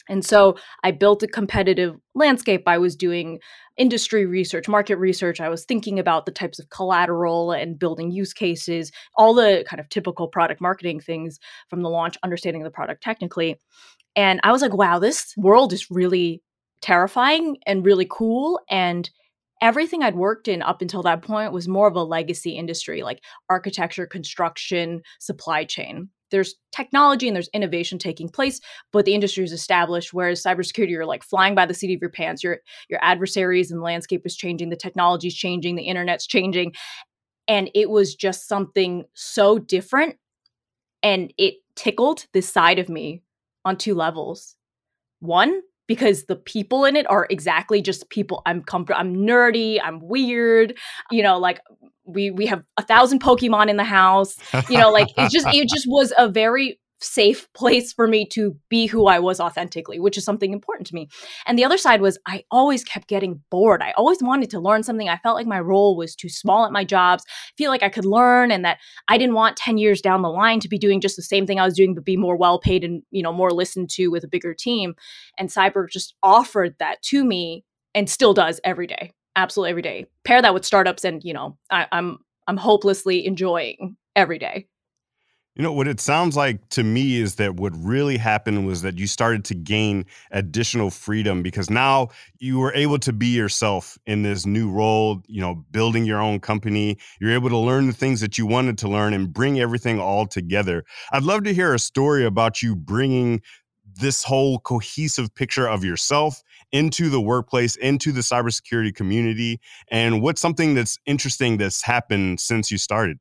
And 0.10 0.24
so 0.24 0.58
I 0.84 0.92
built 0.92 1.24
a 1.24 1.28
competitive 1.28 1.96
landscape. 2.16 2.64
I 2.66 2.78
was 2.78 2.96
doing 2.96 3.40
industry 3.78 4.26
research, 4.26 4.68
market 4.68 4.98
research. 4.98 5.40
I 5.40 5.50
was 5.50 5.66
thinking 5.66 6.00
about 6.00 6.26
the 6.26 6.32
types 6.32 6.60
of 6.60 6.70
collateral 6.70 7.52
and 7.52 7.78
building 7.78 8.12
use 8.12 8.34
cases, 8.34 8.92
all 9.16 9.34
the 9.34 9.64
kind 9.68 9.80
of 9.80 9.90
typical 9.90 10.28
product 10.28 10.62
marketing 10.62 11.00
things 11.00 11.40
from 11.70 11.82
the 11.82 11.90
launch, 11.90 12.18
understanding 12.24 12.64
the 12.64 12.72
product 12.72 13.04
technically. 13.04 13.60
And 14.16 14.40
I 14.44 14.52
was 14.52 14.62
like, 14.62 14.74
wow, 14.74 15.00
this 15.00 15.34
world 15.38 15.74
is 15.74 15.92
really 15.92 16.42
terrifying 16.82 17.58
and 17.66 17.86
really 17.86 18.08
cool. 18.10 18.60
And 18.70 19.10
everything 19.62 20.04
I'd 20.04 20.16
worked 20.16 20.48
in 20.48 20.62
up 20.62 20.82
until 20.82 21.04
that 21.04 21.22
point 21.22 21.54
was 21.54 21.68
more 21.68 21.88
of 21.88 21.96
a 21.96 22.04
legacy 22.04 22.52
industry, 22.52 23.04
like 23.04 23.24
architecture, 23.50 24.08
construction, 24.08 25.02
supply 25.20 25.64
chain 25.64 26.10
there's 26.32 26.56
technology 26.72 27.28
and 27.28 27.36
there's 27.36 27.50
innovation 27.54 27.98
taking 27.98 28.30
place, 28.30 28.60
but 28.92 29.06
the 29.06 29.14
industry 29.14 29.44
is 29.44 29.52
established. 29.52 30.14
Whereas 30.14 30.44
cybersecurity, 30.44 30.90
you're 30.90 31.06
like 31.06 31.24
flying 31.24 31.56
by 31.56 31.66
the 31.66 31.74
seat 31.74 31.96
of 31.96 32.02
your 32.02 32.10
pants. 32.10 32.44
Your 32.44 32.60
your 32.90 33.00
adversaries 33.02 33.72
and 33.72 33.82
landscape 33.82 34.22
is 34.26 34.36
changing, 34.36 34.70
the 34.70 34.76
technology 34.76 35.28
is 35.28 35.36
changing, 35.36 35.76
the 35.76 35.84
internet's 35.84 36.28
changing, 36.28 36.74
and 37.48 37.70
it 37.74 37.90
was 37.90 38.16
just 38.16 38.48
something 38.48 39.06
so 39.14 39.60
different, 39.60 40.18
and 41.04 41.34
it 41.38 41.56
tickled 41.76 42.26
this 42.34 42.50
side 42.50 42.80
of 42.80 42.90
me 42.90 43.22
on 43.66 43.78
two 43.78 43.96
levels. 43.96 44.56
One, 45.20 45.62
because 45.88 46.26
the 46.26 46.36
people 46.36 46.86
in 46.86 46.96
it 46.96 47.10
are 47.10 47.28
exactly 47.30 47.82
just 47.82 48.10
people 48.10 48.42
I'm 48.46 48.64
comfortable. 48.64 49.00
I'm 49.00 49.16
nerdy. 49.16 49.80
I'm 49.84 50.00
weird. 50.00 50.78
You 51.12 51.24
know, 51.24 51.38
like 51.38 51.62
we 52.06 52.32
we 52.32 52.46
have 52.48 52.64
a 52.78 52.84
thousand 52.84 53.22
Pokemon 53.22 53.70
in 53.70 53.78
the 53.78 53.84
house. 53.84 54.38
You 54.70 54.78
know, 54.78 54.92
like 54.92 55.10
it 55.18 55.32
just 55.32 55.48
it 55.48 55.70
just 55.70 55.86
was 55.88 56.14
a 56.18 56.28
very 56.28 56.80
safe 57.00 57.48
place 57.54 57.94
for 57.94 58.08
me 58.08 58.26
to 58.26 58.56
be 58.70 58.88
who 58.88 59.08
I 59.08 59.20
was 59.20 59.40
authentically, 59.40 60.00
which 60.00 60.18
is 60.18 60.26
something 60.26 60.52
important 60.52 60.88
to 60.88 60.96
me. 60.96 61.10
And 61.46 61.58
the 61.58 61.66
other 61.66 61.78
side 61.78 62.02
was 62.02 62.18
I 62.26 62.44
always 62.52 62.84
kept 62.84 63.08
getting 63.08 63.42
bored. 63.52 63.82
I 63.82 63.92
always 63.92 64.22
wanted 64.22 64.50
to 64.52 64.60
learn 64.60 64.84
something. 64.84 65.10
I 65.10 65.18
felt 65.18 65.36
like 65.36 65.48
my 65.48 65.60
role 65.60 65.96
was 65.96 66.16
too 66.16 66.30
small 66.30 66.66
at 66.66 66.72
my 66.72 66.84
jobs, 66.84 67.24
feel 67.58 67.70
like 67.70 67.84
I 67.84 67.90
could 67.90 68.06
learn 68.06 68.52
and 68.52 68.66
that 68.66 68.80
I 69.08 69.18
didn't 69.18 69.36
want 69.36 69.58
10 69.58 69.78
years 69.78 70.02
down 70.02 70.22
the 70.22 70.30
line 70.30 70.60
to 70.62 70.70
be 70.70 70.78
doing 70.78 71.02
just 71.02 71.16
the 71.16 71.22
same 71.22 71.46
thing 71.46 71.60
I 71.60 71.66
was 71.66 71.76
doing 71.76 71.94
but 71.94 72.06
be 72.06 72.18
more 72.18 72.36
well 72.36 72.60
paid 72.60 72.84
and, 72.84 73.04
you 73.12 73.22
know, 73.22 73.34
more 73.34 73.52
listened 73.52 73.90
to 73.92 74.08
with 74.08 74.24
a 74.24 74.28
bigger 74.30 74.54
team. 74.54 74.96
And 75.38 75.50
Cyber 75.50 75.90
just 75.90 76.16
offered 76.24 76.76
that 76.80 77.02
to 77.04 77.24
me 77.24 77.64
and 77.94 78.10
still 78.10 78.34
does 78.34 78.60
every 78.64 78.88
day 78.88 79.14
absolutely 79.38 79.70
every 79.70 79.82
day. 79.82 80.06
Pair 80.26 80.42
that 80.42 80.54
with 80.54 80.66
startups, 80.66 81.06
and 81.06 81.24
you 81.24 81.34
know, 81.34 81.58
I, 81.72 81.88
I'm 81.94 82.18
I'm 82.48 82.58
hopelessly 82.58 83.26
enjoying 83.26 83.96
every 84.16 84.40
day. 84.40 84.68
You 85.58 85.64
know, 85.64 85.74
what 85.74 85.88
it 85.88 86.00
sounds 86.00 86.36
like 86.38 86.70
to 86.70 86.84
me 86.84 87.20
is 87.20 87.38
that 87.38 87.56
what 87.56 87.74
really 87.76 88.18
happened 88.18 88.68
was 88.68 88.84
that 88.84 89.00
you 89.00 89.08
started 89.08 89.44
to 89.46 89.56
gain 89.56 90.06
additional 90.30 90.92
freedom 90.92 91.42
because 91.42 91.68
now 91.68 92.10
you 92.38 92.60
were 92.60 92.72
able 92.76 93.00
to 93.00 93.12
be 93.12 93.26
yourself 93.26 93.98
in 94.06 94.22
this 94.22 94.46
new 94.46 94.70
role, 94.70 95.24
you 95.26 95.42
know, 95.42 95.66
building 95.72 96.06
your 96.06 96.22
own 96.22 96.40
company. 96.40 97.00
You're 97.20 97.34
able 97.34 97.50
to 97.50 97.58
learn 97.58 97.88
the 97.88 97.94
things 97.94 98.22
that 98.22 98.38
you 98.38 98.46
wanted 98.46 98.78
to 98.78 98.88
learn 98.88 99.16
and 99.16 99.34
bring 99.34 99.60
everything 99.60 100.00
all 100.00 100.28
together. 100.28 100.86
I'd 101.12 101.24
love 101.24 101.44
to 101.46 101.56
hear 101.56 101.74
a 101.74 101.80
story 101.80 102.24
about 102.24 102.62
you 102.62 102.76
bringing 102.76 103.42
this 104.00 104.24
whole 104.24 104.60
cohesive 104.60 105.34
picture 105.34 105.68
of 105.68 105.84
yourself 105.84 106.44
into 106.72 107.10
the 107.10 107.20
workplace, 107.20 107.76
into 107.78 108.12
the 108.12 108.22
cybersecurity 108.22 108.94
community? 108.94 109.60
And 109.90 110.22
what's 110.22 110.40
something 110.40 110.76
that's 110.76 111.00
interesting 111.08 111.58
that's 111.58 111.82
happened 111.82 112.40
since 112.42 112.70
you 112.70 112.78
started? 112.78 113.18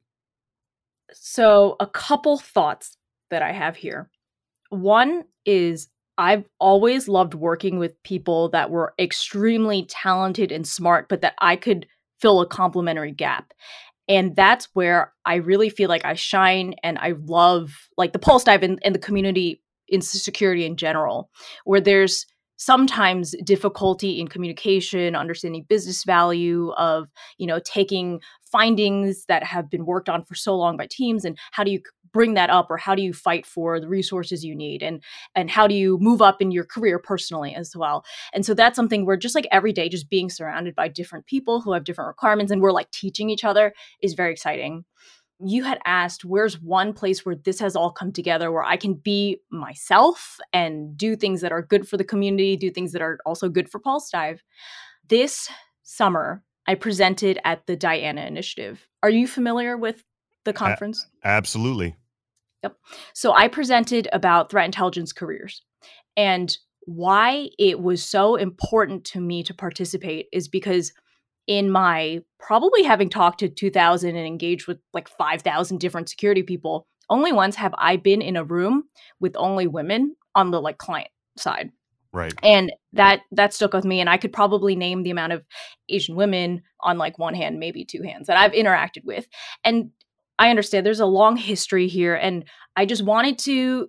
So, 1.13 1.77
a 1.81 1.87
couple 1.87 2.39
thoughts 2.39 2.97
that 3.31 3.43
I 3.43 3.53
have 3.53 3.77
here. 3.77 4.11
One 4.71 5.25
is 5.45 5.89
I've 6.19 6.45
always 6.59 7.09
loved 7.09 7.35
working 7.35 7.79
with 7.79 8.03
people 8.03 8.49
that 8.51 8.71
were 8.71 8.95
extremely 8.99 9.85
talented 9.89 10.51
and 10.51 10.67
smart, 10.67 11.09
but 11.09 11.21
that 11.21 11.35
I 11.41 11.57
could 11.57 11.87
fill 12.21 12.41
a 12.41 12.47
complementary 12.47 13.13
gap. 13.13 13.53
And 14.09 14.35
that's 14.37 14.69
where 14.73 15.13
I 15.25 15.37
really 15.37 15.69
feel 15.69 15.89
like 15.89 16.05
I 16.05 16.15
shine 16.15 16.75
and 16.83 16.99
I 16.99 17.15
love 17.25 17.73
like 17.97 18.13
the 18.13 18.19
pulse 18.19 18.45
dive 18.45 18.63
and, 18.63 18.81
the 18.83 18.99
community 18.99 19.63
in 19.89 20.01
security 20.01 20.65
in 20.65 20.77
general, 20.77 21.29
where 21.65 21.81
there's 21.81 22.25
sometimes 22.57 23.35
difficulty 23.45 24.19
in 24.19 24.29
communication 24.29 25.15
understanding 25.15 25.67
business 25.69 26.05
value 26.05 26.71
of 26.79 27.07
you 27.37 27.47
know 27.47 27.61
taking 27.65 28.19
findings 28.51 29.25
that 29.27 29.43
have 29.43 29.71
been 29.71 29.85
worked 29.85 30.09
on 30.09 30.25
for 30.25 30.35
so 30.35 30.57
long 30.57 30.77
by 30.77 30.87
teams 30.89 31.25
and 31.25 31.39
how 31.53 31.65
do 31.65 31.71
you 31.71 31.81
bring 32.13 32.35
that 32.35 32.49
up 32.49 32.71
or 32.71 32.77
how 32.77 32.95
do 32.95 33.03
you 33.03 33.13
fight 33.13 33.45
for 33.45 33.79
the 33.79 33.89
resources 33.89 34.45
you 34.45 34.55
need 34.55 34.83
and 34.83 35.03
and 35.35 35.51
how 35.51 35.67
do 35.67 35.75
you 35.75 35.99
move 35.99 36.23
up 36.23 36.41
in 36.41 36.51
your 36.51 36.65
career 36.65 36.99
personally 36.99 37.55
as 37.55 37.77
well 37.77 38.05
and 38.33 38.47
so 38.47 38.55
that's 38.55 38.77
something 38.77 39.05
we're 39.05 39.17
just 39.17 39.35
like 39.35 39.47
every 39.51 39.73
day 39.73 39.89
just 39.89 40.09
being 40.09 40.31
surrounded 40.31 40.75
by 40.75 40.89
different 40.89 41.27
people 41.27 41.61
who 41.61 41.73
have 41.73 41.85
different 41.85 42.09
requirements 42.09 42.51
and 42.51 42.63
we're 42.63 42.73
like 42.73 42.91
teaching 42.91 43.29
each 43.29 43.45
other 43.45 43.75
is 44.01 44.15
very 44.15 44.33
exciting 44.33 44.85
you 45.45 45.65
had 45.65 45.79
asked 45.85 46.25
where's 46.25 46.61
one 46.61 46.93
place 46.93 47.25
where 47.25 47.35
this 47.35 47.61
has 47.61 47.77
all 47.77 47.91
come 47.91 48.13
together 48.13 48.51
where 48.51 48.65
I 48.65 48.77
can 48.77 48.95
be 48.95 49.39
myself 49.51 50.39
and 50.53 50.97
do 50.97 51.15
things 51.15 51.41
that 51.43 51.53
are 51.53 51.63
good 51.63 51.87
for 51.87 51.97
the 51.97 52.05
community, 52.05 52.57
do 52.57 52.71
things 52.71 52.93
that 52.93 53.03
are 53.03 53.19
also 53.27 53.49
good 53.49 53.69
for 53.69 53.79
Pulse 53.79 54.09
Dive. 54.11 54.43
This 55.09 55.49
summer, 55.83 56.43
I 56.67 56.75
presented 56.75 57.39
at 57.45 57.67
the 57.67 57.77
Diana 57.77 58.23
Initiative. 58.23 58.87
Are 59.03 59.11
you 59.11 59.27
familiar 59.27 59.77
with 59.77 60.03
the 60.45 60.53
conference? 60.53 61.07
A- 61.25 61.29
absolutely. 61.29 61.97
Yep. 62.63 62.77
So 63.15 63.33
I 63.33 63.49
presented 63.49 64.09
about 64.13 64.51
threat 64.51 64.65
intelligence 64.65 65.13
careers. 65.13 65.63
And 66.17 66.57
why 66.87 67.51
it 67.59 67.81
was 67.81 68.03
so 68.03 68.37
important 68.37 69.05
to 69.05 69.21
me 69.21 69.43
to 69.43 69.55
participate 69.55 70.27
is 70.33 70.49
because 70.49 70.93
in 71.47 71.71
my 71.71 72.21
probably 72.39 72.83
having 72.83 73.09
talked 73.09 73.41
to 73.41 73.49
2000 73.49 74.17
and 74.17 74.27
engaged 74.27 74.67
with 74.67 74.79
like 74.93 75.09
5000 75.09 75.79
different 75.79 76.09
security 76.09 76.43
people 76.43 76.87
only 77.09 77.33
once 77.33 77.57
have 77.57 77.75
i 77.79 77.97
been 77.97 78.21
in 78.21 78.37
a 78.37 78.45
room 78.45 78.85
with 79.21 79.37
only 79.37 79.67
women 79.67 80.17
on 80.35 80.51
the 80.51 80.61
like 80.61 80.79
client 80.79 81.09
side 81.37 81.71
Right. 82.17 82.33
and 82.43 82.73
that 82.95 83.21
that 83.33 83.53
stuck 83.53 83.75
with 83.75 83.85
me 83.85 84.01
and 84.01 84.09
i 84.09 84.17
could 84.17 84.33
probably 84.33 84.75
name 84.75 85.03
the 85.03 85.11
amount 85.11 85.35
of 85.35 85.45
asian 85.91 86.17
women 86.17 86.63
on 86.81 86.97
like 86.97 87.19
one 87.19 87.35
hand 87.35 87.59
maybe 87.59 87.85
two 87.85 88.03
hands 88.03 88.27
that 88.27 88.39
i've 88.39 88.53
interacted 88.53 89.05
with 89.05 89.27
and 89.65 89.91
i 90.39 90.49
understand 90.49 90.87
there's 90.87 91.01
a 91.01 91.07
long 91.07 91.37
history 91.37 91.89
here 91.89 92.15
and 92.15 92.45
i 92.75 92.87
just 92.87 93.05
wanted 93.05 93.39
to 93.41 93.89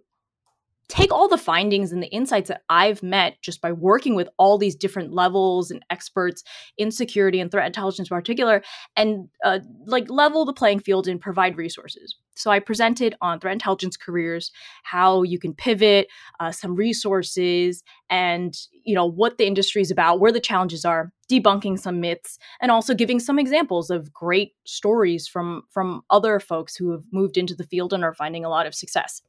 take 0.90 1.12
all 1.12 1.28
the 1.28 1.38
findings 1.38 1.92
and 1.92 2.02
the 2.02 2.08
insights 2.08 2.48
that 2.48 2.62
I've 2.70 3.04
met 3.04 3.42
just 3.42 3.62
by 3.62 3.72
working 3.72 4.16
with 4.16 4.30
all 4.38 4.58
these 4.58 4.76
different 4.76 5.12
levels 5.12 5.70
and 5.70 5.84
experts 5.90 6.44
in 6.78 6.92
security 6.92 7.40
and 7.40 7.52
threat 7.52 7.68
intelligence 7.68 8.10
in 8.10 8.16
particular, 8.16 8.64
and 8.96 9.28
uh, 9.44 9.60
like 9.86 10.10
level 10.10 10.46
the 10.46 10.54
playing 10.54 10.80
field 10.80 11.08
and 11.08 11.20
provide 11.20 11.58
resources. 11.58 12.16
So 12.36 12.52
I 12.52 12.60
presented 12.60 13.16
on 13.20 13.40
threat 13.40 13.54
intelligence 13.54 13.98
careers 13.98 14.52
how 14.84 15.24
you 15.24 15.40
can 15.40 15.54
pivot, 15.54 16.08
uh, 16.40 16.52
some 16.52 16.76
resources, 16.76 17.84
and 18.10 18.56
you 18.84 18.96
know 18.96 19.06
what 19.06 19.38
the 19.38 19.48
industry 19.48 19.82
is 19.82 19.92
about, 19.92 20.20
where 20.20 20.32
the 20.32 20.40
challenges 20.40 20.86
are, 20.86 21.12
debunking 21.30 21.80
some 21.80 22.00
myths, 22.00 22.38
and 22.62 22.72
also 22.72 22.94
giving 22.94 23.20
some 23.20 23.40
examples 23.40 23.90
of 23.90 24.14
great 24.14 24.54
stories 24.64 25.28
from 25.28 25.64
from 25.70 26.02
other 26.10 26.40
folks 26.40 26.76
who 26.76 26.92
have 26.92 27.04
moved 27.12 27.38
into 27.38 27.56
the 27.56 27.66
field 27.66 27.92
and 27.92 28.04
are 28.06 28.14
finding 28.14 28.46
a 28.46 28.50
lot 28.50 28.68
of 28.68 28.74
success 28.74 29.22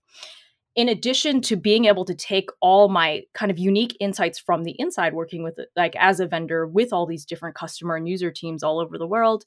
in 0.79 0.89
addition 0.89 1.41
to 1.41 1.57
being 1.57 1.87
able 1.87 2.05
to 2.05 2.15
take 2.15 2.51
all 2.63 2.89
my 2.89 3.25
kind 3.35 3.51
of 3.51 3.59
unique 3.59 3.97
insights 3.99 4.39
from 4.39 4.63
the 4.63 4.77
inside 4.79 5.13
working 5.13 5.43
with 5.43 5.59
like 5.75 5.97
as 5.97 6.21
a 6.21 6.27
vendor 6.27 6.69
with 6.69 6.93
all 6.93 7.05
these 7.05 7.25
different 7.25 7.57
customer 7.57 7.97
and 7.97 8.09
user 8.09 8.31
teams 8.31 8.63
all 8.63 8.79
over 8.79 8.97
the 8.97 9.07
world 9.07 9.45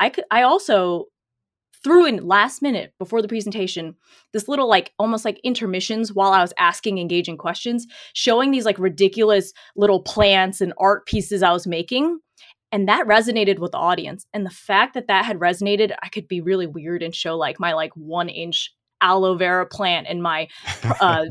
i 0.00 0.08
could 0.08 0.24
i 0.30 0.40
also 0.42 1.04
threw 1.84 2.06
in 2.06 2.26
last 2.26 2.62
minute 2.62 2.94
before 2.98 3.20
the 3.20 3.28
presentation 3.28 3.94
this 4.32 4.48
little 4.48 4.66
like 4.66 4.94
almost 4.98 5.26
like 5.26 5.38
intermissions 5.44 6.14
while 6.14 6.32
i 6.32 6.40
was 6.40 6.54
asking 6.58 6.96
engaging 6.96 7.36
questions 7.36 7.86
showing 8.14 8.50
these 8.50 8.64
like 8.64 8.78
ridiculous 8.78 9.52
little 9.76 10.00
plants 10.00 10.62
and 10.62 10.72
art 10.78 11.04
pieces 11.04 11.42
i 11.42 11.52
was 11.52 11.66
making 11.66 12.18
and 12.74 12.88
that 12.88 13.06
resonated 13.06 13.58
with 13.58 13.72
the 13.72 13.78
audience 13.78 14.26
and 14.32 14.46
the 14.46 14.50
fact 14.50 14.94
that 14.94 15.06
that 15.06 15.26
had 15.26 15.38
resonated 15.38 15.94
i 16.02 16.08
could 16.08 16.26
be 16.28 16.40
really 16.40 16.66
weird 16.66 17.02
and 17.02 17.14
show 17.14 17.36
like 17.36 17.60
my 17.60 17.74
like 17.74 17.92
one 17.94 18.30
inch 18.30 18.72
aloe 19.02 19.34
vera 19.34 19.66
plant 19.66 20.06
in 20.06 20.22
my 20.22 20.48
uh, 21.00 21.26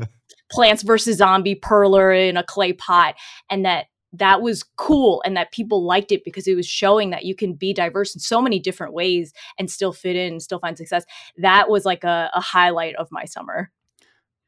plants 0.50 0.82
versus 0.82 1.18
zombie 1.18 1.56
perler 1.56 2.28
in 2.28 2.36
a 2.36 2.44
clay 2.44 2.72
pot 2.72 3.14
and 3.50 3.64
that 3.64 3.86
that 4.12 4.42
was 4.42 4.62
cool 4.76 5.22
and 5.24 5.36
that 5.36 5.52
people 5.52 5.84
liked 5.84 6.12
it 6.12 6.22
because 6.24 6.46
it 6.46 6.54
was 6.54 6.66
showing 6.66 7.10
that 7.10 7.24
you 7.24 7.34
can 7.34 7.54
be 7.54 7.72
diverse 7.72 8.14
in 8.14 8.20
so 8.20 8.42
many 8.42 8.58
different 8.58 8.92
ways 8.92 9.32
and 9.58 9.70
still 9.70 9.92
fit 9.92 10.16
in 10.16 10.32
and 10.32 10.42
still 10.42 10.58
find 10.58 10.76
success. 10.76 11.04
That 11.38 11.70
was 11.70 11.84
like 11.84 12.04
a, 12.04 12.30
a 12.34 12.40
highlight 12.40 12.94
of 12.96 13.08
my 13.10 13.24
summer 13.24 13.70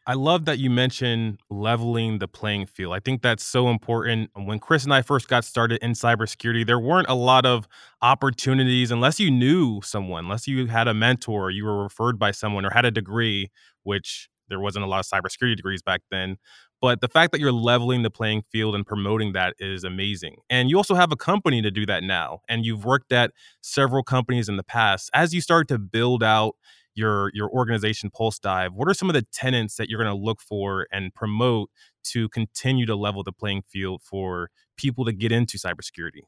I 0.07 0.15
love 0.15 0.45
that 0.45 0.59
you 0.59 0.69
mentioned 0.69 1.41
leveling 1.49 2.19
the 2.19 2.29
playing 2.29 2.67
field. 2.67 2.93
I 2.93 3.01
think 3.01 3.23
that's 3.23 3.43
so 3.43 3.71
important. 3.71 4.31
When 4.35 4.59
Chris 4.59 4.85
and 4.85 4.93
I 4.93 5.01
first 5.01 5.29
got 5.29 5.45
started 5.45 5.83
in 5.83 5.93
cybersecurity, 5.93 6.67
there 6.67 6.79
weren't 6.79 7.09
a 7.09 7.15
lot 7.15 7.47
of 7.47 7.67
opportunities 8.03 8.91
unless 8.91 9.19
you 9.19 9.31
knew 9.31 9.81
someone, 9.83 10.25
unless 10.25 10.47
you 10.47 10.67
had 10.67 10.89
a 10.89 10.95
mentor, 10.95 11.51
you 11.51 11.65
were 11.65 11.83
referred 11.83 12.19
by 12.19 12.33
someone, 12.33 12.67
or 12.67 12.71
had 12.71 12.85
a 12.85 12.91
degree, 12.91 13.51
which 13.83 14.29
there 14.51 14.61
wasn't 14.61 14.85
a 14.85 14.89
lot 14.89 15.01
of 15.01 15.07
cybersecurity 15.07 15.57
degrees 15.57 15.81
back 15.81 16.03
then. 16.11 16.37
But 16.83 17.01
the 17.01 17.09
fact 17.09 17.33
that 17.33 17.41
you're 17.41 17.51
leveling 17.51 18.03
the 18.03 18.11
playing 18.11 18.43
field 18.53 18.75
and 18.75 18.87
promoting 18.87 19.33
that 19.33 19.55
is 19.59 19.85
amazing. 19.85 20.37
And 20.51 20.69
you 20.69 20.77
also 20.77 20.95
have 20.95 21.13
a 21.13 21.17
company 21.17 21.63
to 21.63 21.71
do 21.71 21.87
that 21.87 22.03
now. 22.03 22.41
And 22.47 22.67
you've 22.67 22.85
worked 22.85 23.11
at 23.11 23.31
several 23.63 24.03
companies 24.03 24.51
in 24.51 24.59
the 24.59 24.63
past. 24.65 25.09
As 25.15 25.33
you 25.33 25.41
start 25.41 25.67
to 25.69 25.79
build 25.79 26.23
out 26.23 26.57
your 26.95 27.31
your 27.35 27.49
organization 27.51 28.11
pulse 28.11 28.39
dive 28.39 28.73
what 28.75 28.89
are 28.89 28.95
some 28.95 29.09
of 29.11 29.15
the 29.15 29.27
tenants 29.33 29.77
that 29.77 29.89
you're 29.89 30.03
going 30.03 30.15
to 30.15 30.23
look 30.23 30.41
for 30.41 30.87
and 30.93 31.15
promote 31.15 31.71
to 32.05 32.29
continue 32.29 32.87
to 32.87 32.95
level 32.95 33.23
the 33.23 33.33
playing 33.33 33.63
field 33.69 34.03
for 34.03 34.51
people 34.77 35.05
to 35.05 35.13
get 35.13 35.33
into 35.33 35.59
cybersecurity? 35.59 36.23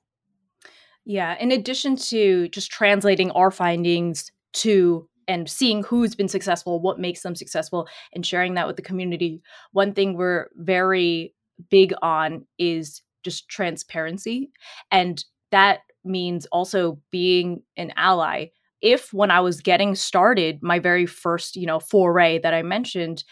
Yeah 1.05 1.37
in 1.38 1.52
addition 1.52 1.96
to 1.96 2.48
just 2.48 2.70
translating 2.70 3.31
our 3.33 3.50
findings 3.50 4.31
to 4.55 5.09
and 5.29 5.48
seeing 5.50 5.83
who's 5.83 6.14
been 6.14 6.29
successful 6.29 6.81
what 6.81 6.98
makes 6.98 7.22
them 7.22 7.35
successful 7.35 7.88
and 8.12 8.24
sharing 8.24 8.55
that 8.55 8.66
with 8.66 8.76
the 8.76 8.83
community 8.83 9.40
one 9.72 9.92
thing 9.92 10.16
we're 10.16 10.48
very 10.57 11.35
big 11.70 11.92
on 12.02 12.46
is 12.59 13.02
just 13.24 13.48
transparency 13.48 14.50
and 14.90 15.24
that 15.50 15.81
means 16.05 16.46
also 16.46 17.00
being 17.11 17.62
an 17.76 17.92
ally 17.96 18.46
if 18.87 19.12
when 19.12 19.31
I 19.33 19.40
was 19.40 19.61
getting 19.61 19.96
started, 19.96 20.61
my 20.62 20.79
very 20.79 21.07
first, 21.07 21.57
you 21.57 21.66
know, 21.66 21.81
foray 21.81 22.38
that 22.38 22.55
I 22.55 22.62
mentioned, 22.62 23.25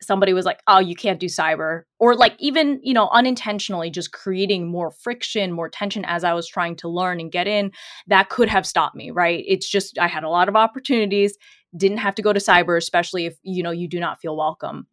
somebody 0.00 0.32
was 0.32 0.46
like, 0.46 0.60
"Oh, 0.66 0.78
you 0.78 0.96
can't 0.96 1.20
do 1.20 1.26
cyber," 1.26 1.82
or 1.98 2.16
like 2.16 2.34
even, 2.38 2.80
you 2.82 2.94
know, 2.94 3.08
unintentionally 3.12 3.90
just 3.90 4.12
creating 4.12 4.66
more 4.66 4.90
friction, 4.90 5.52
more 5.52 5.68
tension 5.68 6.04
as 6.06 6.24
I 6.24 6.32
was 6.32 6.48
trying 6.48 6.76
to 6.76 6.88
learn 6.88 7.20
and 7.20 7.30
get 7.30 7.46
in, 7.46 7.72
that 8.06 8.30
could 8.30 8.48
have 8.48 8.66
stopped 8.66 8.96
me, 8.96 9.10
right? 9.10 9.44
It's 9.46 9.68
just 9.68 9.98
I 9.98 10.08
had 10.08 10.24
a 10.24 10.30
lot 10.30 10.48
of 10.48 10.56
opportunities, 10.56 11.36
didn't 11.76 11.98
have 11.98 12.14
to 12.16 12.22
go 12.22 12.32
to 12.32 12.40
cyber, 12.40 12.76
especially 12.76 13.26
if, 13.26 13.36
you 13.42 13.62
know, 13.62 13.70
you 13.70 13.86
do 13.88 14.00
not 14.00 14.20
feel 14.20 14.36
welcome. 14.36 14.86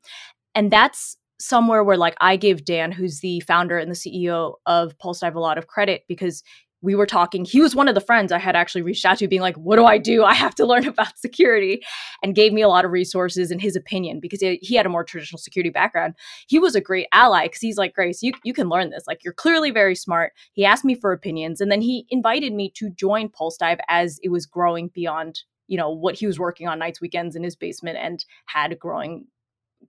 And 0.54 0.70
that's 0.72 1.16
somewhere 1.40 1.84
where 1.84 1.98
like 1.98 2.16
I 2.20 2.36
give 2.36 2.66
Dan, 2.66 2.92
who's 2.92 3.22
the 3.22 3.40
founder 3.42 3.78
and 3.78 3.90
the 3.90 3.96
CEO 3.96 4.56
of 4.66 4.98
Pulse 5.00 5.22
Dive, 5.22 5.36
a 5.36 5.40
lot 5.40 5.58
of 5.58 5.68
credit 5.68 6.04
because 6.08 6.44
we 6.82 6.96
were 6.96 7.06
talking. 7.06 7.44
He 7.44 7.62
was 7.62 7.76
one 7.76 7.88
of 7.88 7.96
the 7.96 8.02
friends 8.02 8.32
I 8.32 8.39
had 8.39 8.56
actually 8.56 8.82
reached 8.84 9.06
out 9.06 9.18
to, 9.18 9.28
being 9.28 9.42
like, 9.42 9.58
What 9.58 9.76
do 9.76 9.86
I 9.86 9.98
do? 9.98 10.24
I 10.24 10.34
have 10.34 10.56
to 10.56 10.65
learn 10.70 10.88
about 10.88 11.18
security, 11.18 11.84
and 12.24 12.36
gave 12.36 12.54
me 12.54 12.62
a 12.62 12.68
lot 12.68 12.86
of 12.86 12.92
resources 12.92 13.52
and 13.52 13.62
his 13.62 13.76
opinion 13.76 14.20
because 14.20 14.39
he 14.39 14.76
had 14.76 14.86
a 14.86 14.89
more 14.89 15.04
traditional 15.04 15.39
security 15.39 15.70
background. 15.70 16.15
He 16.48 16.60
was 16.60 16.76
a 16.76 16.82
great 16.82 17.08
ally 17.12 17.46
because 17.46 17.62
he's 17.62 17.78
like, 17.78 17.94
Grace, 17.94 18.22
you, 18.22 18.34
you 18.44 18.54
can 18.54 18.70
learn 18.70 18.89
this. 18.89 19.04
Like, 19.08 19.24
you're 19.24 19.34
clearly 19.34 19.72
very 19.72 19.96
smart. 19.96 20.34
He 20.54 20.65
asked 20.65 20.86
me 20.86 20.96
for 20.96 21.12
opinions, 21.12 21.62
and 21.62 21.72
then 21.72 21.82
he 21.82 22.06
invited 22.10 22.54
me 22.54 22.72
to 22.76 22.89
join 22.92 23.30
Pulse 23.30 23.58
Dive 23.58 23.80
as 23.89 24.20
it 24.24 24.30
was 24.30 24.46
growing 24.46 24.89
beyond, 24.94 25.42
you 25.68 25.78
know, 25.78 25.89
what 25.89 26.15
he 26.15 26.28
was 26.28 26.39
working 26.39 26.68
on 26.68 26.80
nights, 26.80 27.02
weekends 27.02 27.36
in 27.36 27.44
his 27.44 27.56
basement 27.56 27.98
and 27.98 28.24
had 28.46 28.72
a 28.72 28.76
growing 28.76 29.26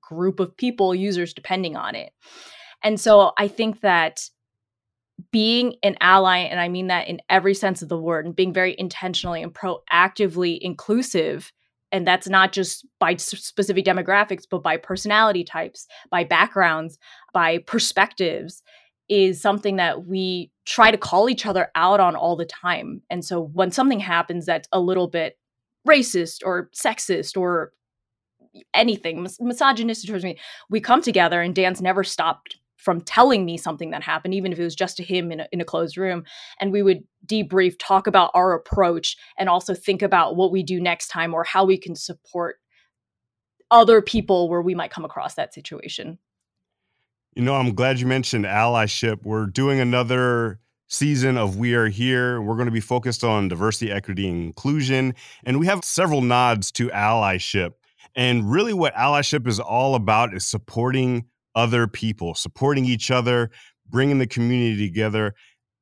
group 0.01 0.41
of 0.41 0.57
people, 0.57 0.95
users 0.95 1.35
depending 1.35 1.77
on 1.77 1.95
it. 1.95 2.13
And 2.83 2.99
so 2.99 3.33
I 3.39 3.49
think 3.49 3.81
that 3.81 4.29
being 5.33 5.77
an 5.83 5.97
ally, 6.01 6.39
and 6.39 6.61
I 6.61 6.69
mean 6.69 6.89
that 6.89 7.09
in 7.09 7.21
every 7.29 7.55
sense 7.55 7.83
of 7.83 7.89
the 7.89 7.99
word, 7.99 8.27
and 8.27 8.37
being 8.37 8.53
very 8.53 8.75
intentionally 8.79 9.43
and 9.43 9.55
proactively 9.55 10.59
inclusive. 10.61 11.53
And 11.93 12.07
that's 12.07 12.29
not 12.29 12.53
just 12.53 12.87
by 13.01 13.17
specific 13.17 13.85
demographics, 13.85 14.45
but 14.49 14.63
by 14.63 14.77
personality 14.77 15.43
types, 15.43 15.87
by 16.11 16.23
backgrounds, 16.23 16.99
by 17.33 17.59
perspectives, 17.59 18.63
is 19.09 19.43
something 19.43 19.77
that 19.77 20.07
we 20.07 20.53
try 20.67 20.93
to 20.93 20.97
call 20.97 21.29
each 21.29 21.47
other 21.47 21.69
out 21.75 21.99
on 21.99 22.15
all 22.15 22.37
the 22.37 22.47
time. 22.47 23.03
And 23.11 23.25
so 23.25 23.43
when 23.43 23.73
something 23.73 23.99
happens 23.99 24.47
that's 24.47 24.69
a 24.71 24.79
little 24.79 25.09
bit 25.09 25.37
racist 25.87 26.43
or 26.45 26.71
sexist 26.73 27.37
or 27.37 27.73
anything 28.73 29.27
misogynistic 29.41 30.09
towards 30.09 30.25
me, 30.25 30.39
we 30.71 30.81
come 30.81 31.03
together 31.03 31.43
and 31.43 31.55
Dan's 31.55 31.83
never 31.83 32.05
stopped 32.05 32.57
from 32.81 33.01
telling 33.03 33.45
me 33.45 33.57
something 33.57 33.91
that 33.91 34.03
happened, 34.03 34.35
even 34.35 34.53
if 34.53 34.59
it 34.59 34.65
was 34.65 34.75
just 34.75 34.97
to 34.97 35.05
him 35.05 35.31
in 35.31 35.41
a, 35.41 35.49
in 35.53 35.61
a 35.61 35.65
closed 35.65 35.97
room. 35.97 36.25
And 36.59 36.73
we 36.73 36.83
would 36.83 37.05
debrief, 37.27 37.77
talk 37.79 38.07
about 38.07 38.31
our 38.35 38.55
approach, 38.55 39.17
and 39.39 39.49
also 39.49 39.75
think 39.75 40.03
about 40.03 40.37
what 40.37 40.51
we 40.51 40.63
do 40.63 40.81
next 40.81 41.09
time 41.09 41.35
or 41.35 41.45
how 41.45 41.65
we 41.65 41.77
can 41.77 41.95
support 41.95 42.57
other 43.71 44.01
people 44.01 44.49
where 44.49 44.63
we 44.63 44.75
might 44.75 44.91
come 44.91 45.05
across 45.05 45.35
that 45.35 45.55
situation. 45.55 46.19
You 47.37 47.43
know, 47.43 47.55
I'm 47.55 47.75
glad 47.75 48.01
you 48.01 48.07
mentioned 48.07 48.45
allyship. 48.47 49.23
We're 49.23 49.47
doing 49.47 49.79
another 49.79 50.59
season 50.89 51.37
of 51.37 51.57
We 51.57 51.75
Are 51.75 51.87
Here. 51.87 52.43
We're 52.43 52.57
going 52.57 52.67
to 52.67 52.73
be 52.73 52.81
focused 52.81 53.23
on 53.23 53.49
diversity, 53.49 53.93
equity, 53.93 54.29
and 54.29 54.43
inclusion. 54.43 55.15
And 55.45 55.61
we 55.61 55.67
have 55.67 55.85
several 55.85 56.23
nods 56.23 56.73
to 56.73 56.89
allyship. 56.89 57.75
And 58.17 58.51
really, 58.51 58.73
what 58.73 58.95
allyship 58.95 59.47
is 59.47 59.61
all 59.61 59.95
about 59.95 60.35
is 60.35 60.45
supporting 60.45 61.27
other 61.55 61.87
people, 61.87 62.35
supporting 62.35 62.85
each 62.85 63.11
other, 63.11 63.51
bringing 63.89 64.19
the 64.19 64.27
community 64.27 64.87
together. 64.87 65.35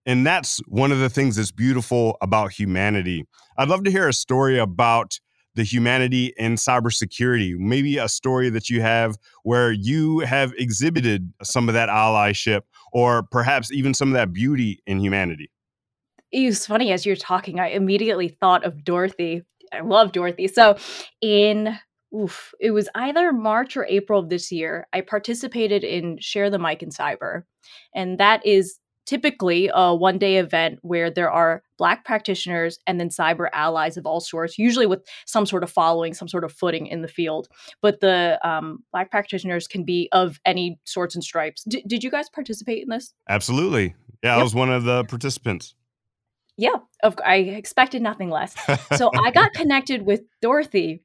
And 0.07 0.27
that's 0.27 0.59
one 0.67 0.93
of 0.93 1.01
the 1.01 1.11
things 1.11 1.37
that's 1.37 1.51
beautiful 1.51 2.17
about 2.23 2.53
humanity. 2.53 3.27
I'd 3.59 3.69
love 3.69 3.85
to 3.85 3.91
hear 3.91 4.09
a 4.09 4.13
story 4.13 4.59
about 4.59 5.19
the 5.55 5.65
humanity 5.65 6.33
in 6.37 6.55
cybersecurity. 6.55 7.59
Maybe 7.59 7.99
a 7.99 8.09
story 8.09 8.49
that 8.51 8.71
you 8.71 8.81
have 8.81 9.19
where 9.43 9.73
you 9.73 10.21
have 10.21 10.53
exhibited 10.57 11.33
some 11.43 11.69
of 11.69 11.75
that 11.75 11.89
allyship 11.89 12.63
or 12.93 13.25
perhaps 13.25 13.73
even 13.73 13.93
some 13.93 14.09
of 14.09 14.15
that 14.15 14.33
beauty 14.33 14.81
in 14.87 15.01
humanity. 15.01 15.51
It 16.31 16.47
was 16.47 16.65
funny 16.65 16.93
as 16.93 17.05
you're 17.05 17.17
talking, 17.17 17.59
I 17.59 17.71
immediately 17.71 18.29
thought 18.29 18.65
of 18.65 18.85
Dorothy. 18.85 19.43
I 19.73 19.81
love 19.81 20.13
Dorothy. 20.13 20.47
So 20.47 20.77
in 21.21 21.79
oof, 22.15 22.55
it 22.61 22.71
was 22.71 22.89
either 22.95 23.33
March 23.33 23.77
or 23.77 23.85
April 23.87 24.21
of 24.21 24.29
this 24.29 24.51
year. 24.51 24.87
I 24.93 25.01
participated 25.01 25.85
in 25.85 26.19
Share 26.21 26.51
the 26.51 26.59
Mic 26.59 26.83
in 26.83 26.91
Cyber. 26.91 27.43
And 27.95 28.19
that 28.19 28.45
is 28.47 28.79
typically 29.09 29.71
a 29.73 29.95
one 29.95 30.19
day 30.19 30.37
event 30.37 30.79
where 30.83 31.11
there 31.11 31.31
are 31.31 31.63
Black 31.79 32.05
practitioners 32.05 32.79
and 32.87 33.01
then 33.01 33.09
cyber 33.09 33.49
allies 33.55 33.97
of 33.97 34.05
all 34.05 34.21
sorts, 34.21 34.59
usually 34.59 34.85
with 34.85 35.03
some 35.27 35.47
sort 35.47 35.63
of 35.63 35.71
following, 35.71 36.13
some 36.13 36.29
sort 36.29 36.45
of 36.45 36.53
footing 36.53 36.87
in 36.87 37.01
the 37.01 37.09
field. 37.09 37.49
But 37.81 38.01
the 38.01 38.39
um, 38.47 38.85
Black 38.93 39.11
practitioners 39.11 39.67
can 39.67 39.85
be 39.85 40.11
of 40.13 40.39
any 40.45 40.79
sorts 40.85 41.15
and 41.15 41.25
stripes. 41.25 41.65
D- 41.65 41.85
did 41.87 42.05
you 42.05 42.11
guys 42.11 42.29
participate 42.29 42.83
in 42.83 42.91
this? 42.91 43.15
Absolutely. 43.29 43.95
Yeah, 44.23 44.33
yep. 44.33 44.41
I 44.41 44.43
was 44.43 44.55
one 44.55 44.71
of 44.71 44.85
the 44.85 45.05
participants. 45.05 45.75
Yeah, 46.59 46.75
of, 47.03 47.17
I 47.25 47.37
expected 47.37 48.03
nothing 48.03 48.29
less. 48.31 48.57
So 48.97 49.11
I 49.25 49.31
got 49.31 49.53
connected 49.55 50.03
with 50.03 50.23
Dorothy, 50.43 51.05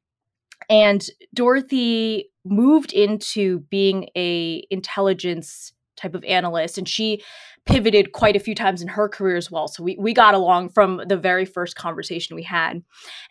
and 0.70 1.06
Dorothy 1.34 2.30
moved 2.46 2.94
into 2.94 3.60
being 3.70 4.10
a 4.16 4.66
intelligence 4.70 5.74
type 5.96 6.16
of 6.16 6.24
analyst, 6.24 6.78
and 6.78 6.88
she 6.88 7.24
pivoted 7.66 8.12
quite 8.12 8.36
a 8.36 8.40
few 8.40 8.54
times 8.54 8.82
in 8.82 8.90
her 8.90 9.08
career 9.08 9.38
as 9.38 9.50
well. 9.50 9.68
So 9.70 9.84
we, 9.84 9.96
we 9.98 10.14
got 10.14 10.34
along 10.34 10.70
from 10.70 11.02
the 11.08 11.16
very 11.16 11.46
first 11.46 11.78
conversation 11.78 12.36
we 12.36 12.44
had. 12.44 12.84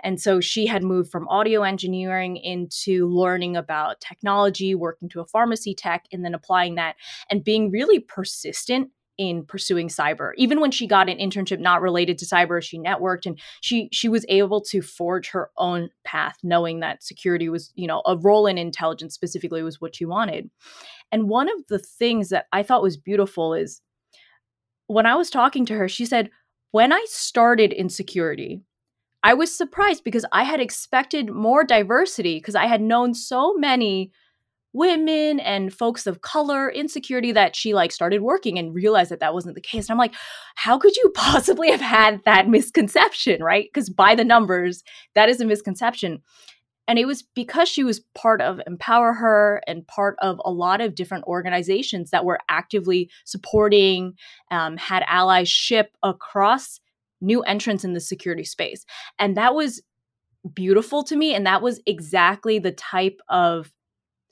And 0.02 0.18
so 0.18 0.40
she 0.40 0.66
had 0.66 0.82
moved 0.82 1.10
from 1.10 1.28
audio 1.28 1.62
engineering 1.62 2.38
into 2.38 3.08
learning 3.08 3.56
about 3.56 4.00
technology, 4.00 4.74
working 4.74 5.10
to 5.10 5.20
a 5.20 5.26
pharmacy 5.26 5.74
tech, 5.74 6.06
and 6.12 6.24
then 6.24 6.34
applying 6.34 6.76
that 6.76 6.96
and 7.30 7.44
being 7.44 7.70
really 7.70 7.98
persistent 7.98 8.88
in 9.18 9.44
pursuing 9.44 9.88
cyber. 9.88 10.32
Even 10.36 10.60
when 10.60 10.70
she 10.70 10.86
got 10.86 11.08
an 11.08 11.18
internship 11.18 11.60
not 11.60 11.82
related 11.82 12.18
to 12.18 12.24
cyber 12.24 12.62
she 12.62 12.78
networked 12.78 13.26
and 13.26 13.38
she 13.60 13.88
she 13.92 14.08
was 14.08 14.24
able 14.28 14.60
to 14.60 14.82
forge 14.82 15.28
her 15.30 15.50
own 15.56 15.90
path 16.04 16.36
knowing 16.42 16.80
that 16.80 17.02
security 17.02 17.48
was 17.48 17.72
you 17.74 17.86
know 17.86 18.02
a 18.06 18.16
role 18.16 18.46
in 18.46 18.58
intelligence 18.58 19.14
specifically 19.14 19.62
was 19.62 19.80
what 19.80 19.94
she 19.96 20.04
wanted. 20.04 20.50
And 21.10 21.28
one 21.28 21.48
of 21.48 21.66
the 21.68 21.78
things 21.78 22.30
that 22.30 22.46
i 22.52 22.62
thought 22.62 22.82
was 22.82 22.96
beautiful 22.96 23.54
is 23.54 23.82
when 24.92 25.06
I 25.06 25.14
was 25.14 25.30
talking 25.30 25.64
to 25.66 25.74
her, 25.74 25.88
she 25.88 26.04
said, 26.04 26.30
when 26.70 26.92
I 26.92 27.04
started 27.08 27.72
in 27.72 27.88
security, 27.88 28.62
I 29.22 29.34
was 29.34 29.56
surprised 29.56 30.04
because 30.04 30.26
I 30.32 30.44
had 30.44 30.60
expected 30.60 31.30
more 31.30 31.64
diversity 31.64 32.36
because 32.36 32.54
I 32.54 32.66
had 32.66 32.80
known 32.80 33.14
so 33.14 33.54
many 33.54 34.10
women 34.72 35.40
and 35.40 35.72
folks 35.72 36.06
of 36.06 36.22
color 36.22 36.68
in 36.68 36.88
security 36.88 37.32
that 37.32 37.54
she 37.54 37.74
like 37.74 37.92
started 37.92 38.22
working 38.22 38.58
and 38.58 38.74
realized 38.74 39.10
that 39.10 39.20
that 39.20 39.34
wasn't 39.34 39.54
the 39.54 39.60
case. 39.60 39.88
And 39.88 39.92
I'm 39.94 39.98
like, 39.98 40.14
how 40.54 40.78
could 40.78 40.96
you 40.96 41.10
possibly 41.14 41.70
have 41.70 41.80
had 41.80 42.22
that 42.24 42.48
misconception, 42.48 43.42
right? 43.42 43.68
Because 43.72 43.90
by 43.90 44.14
the 44.14 44.24
numbers, 44.24 44.82
that 45.14 45.28
is 45.28 45.40
a 45.40 45.44
misconception. 45.44 46.22
And 46.88 46.98
it 46.98 47.06
was 47.06 47.22
because 47.22 47.68
she 47.68 47.84
was 47.84 48.00
part 48.14 48.40
of 48.40 48.60
Empower 48.66 49.12
Her 49.12 49.62
and 49.66 49.86
part 49.86 50.16
of 50.20 50.40
a 50.44 50.50
lot 50.50 50.80
of 50.80 50.94
different 50.94 51.24
organizations 51.24 52.10
that 52.10 52.24
were 52.24 52.40
actively 52.48 53.08
supporting, 53.24 54.14
um, 54.50 54.76
had 54.76 55.04
allyship 55.04 55.86
across 56.02 56.80
new 57.20 57.42
entrants 57.42 57.84
in 57.84 57.92
the 57.92 58.00
security 58.00 58.44
space. 58.44 58.84
And 59.18 59.36
that 59.36 59.54
was 59.54 59.80
beautiful 60.54 61.04
to 61.04 61.14
me. 61.14 61.34
And 61.34 61.46
that 61.46 61.62
was 61.62 61.80
exactly 61.86 62.58
the 62.58 62.72
type 62.72 63.20
of 63.28 63.72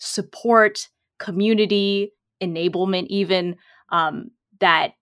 support, 0.01 0.89
community, 1.19 2.13
enablement, 2.43 3.07
even 3.07 3.57
um, 3.91 4.31
that 4.59 4.93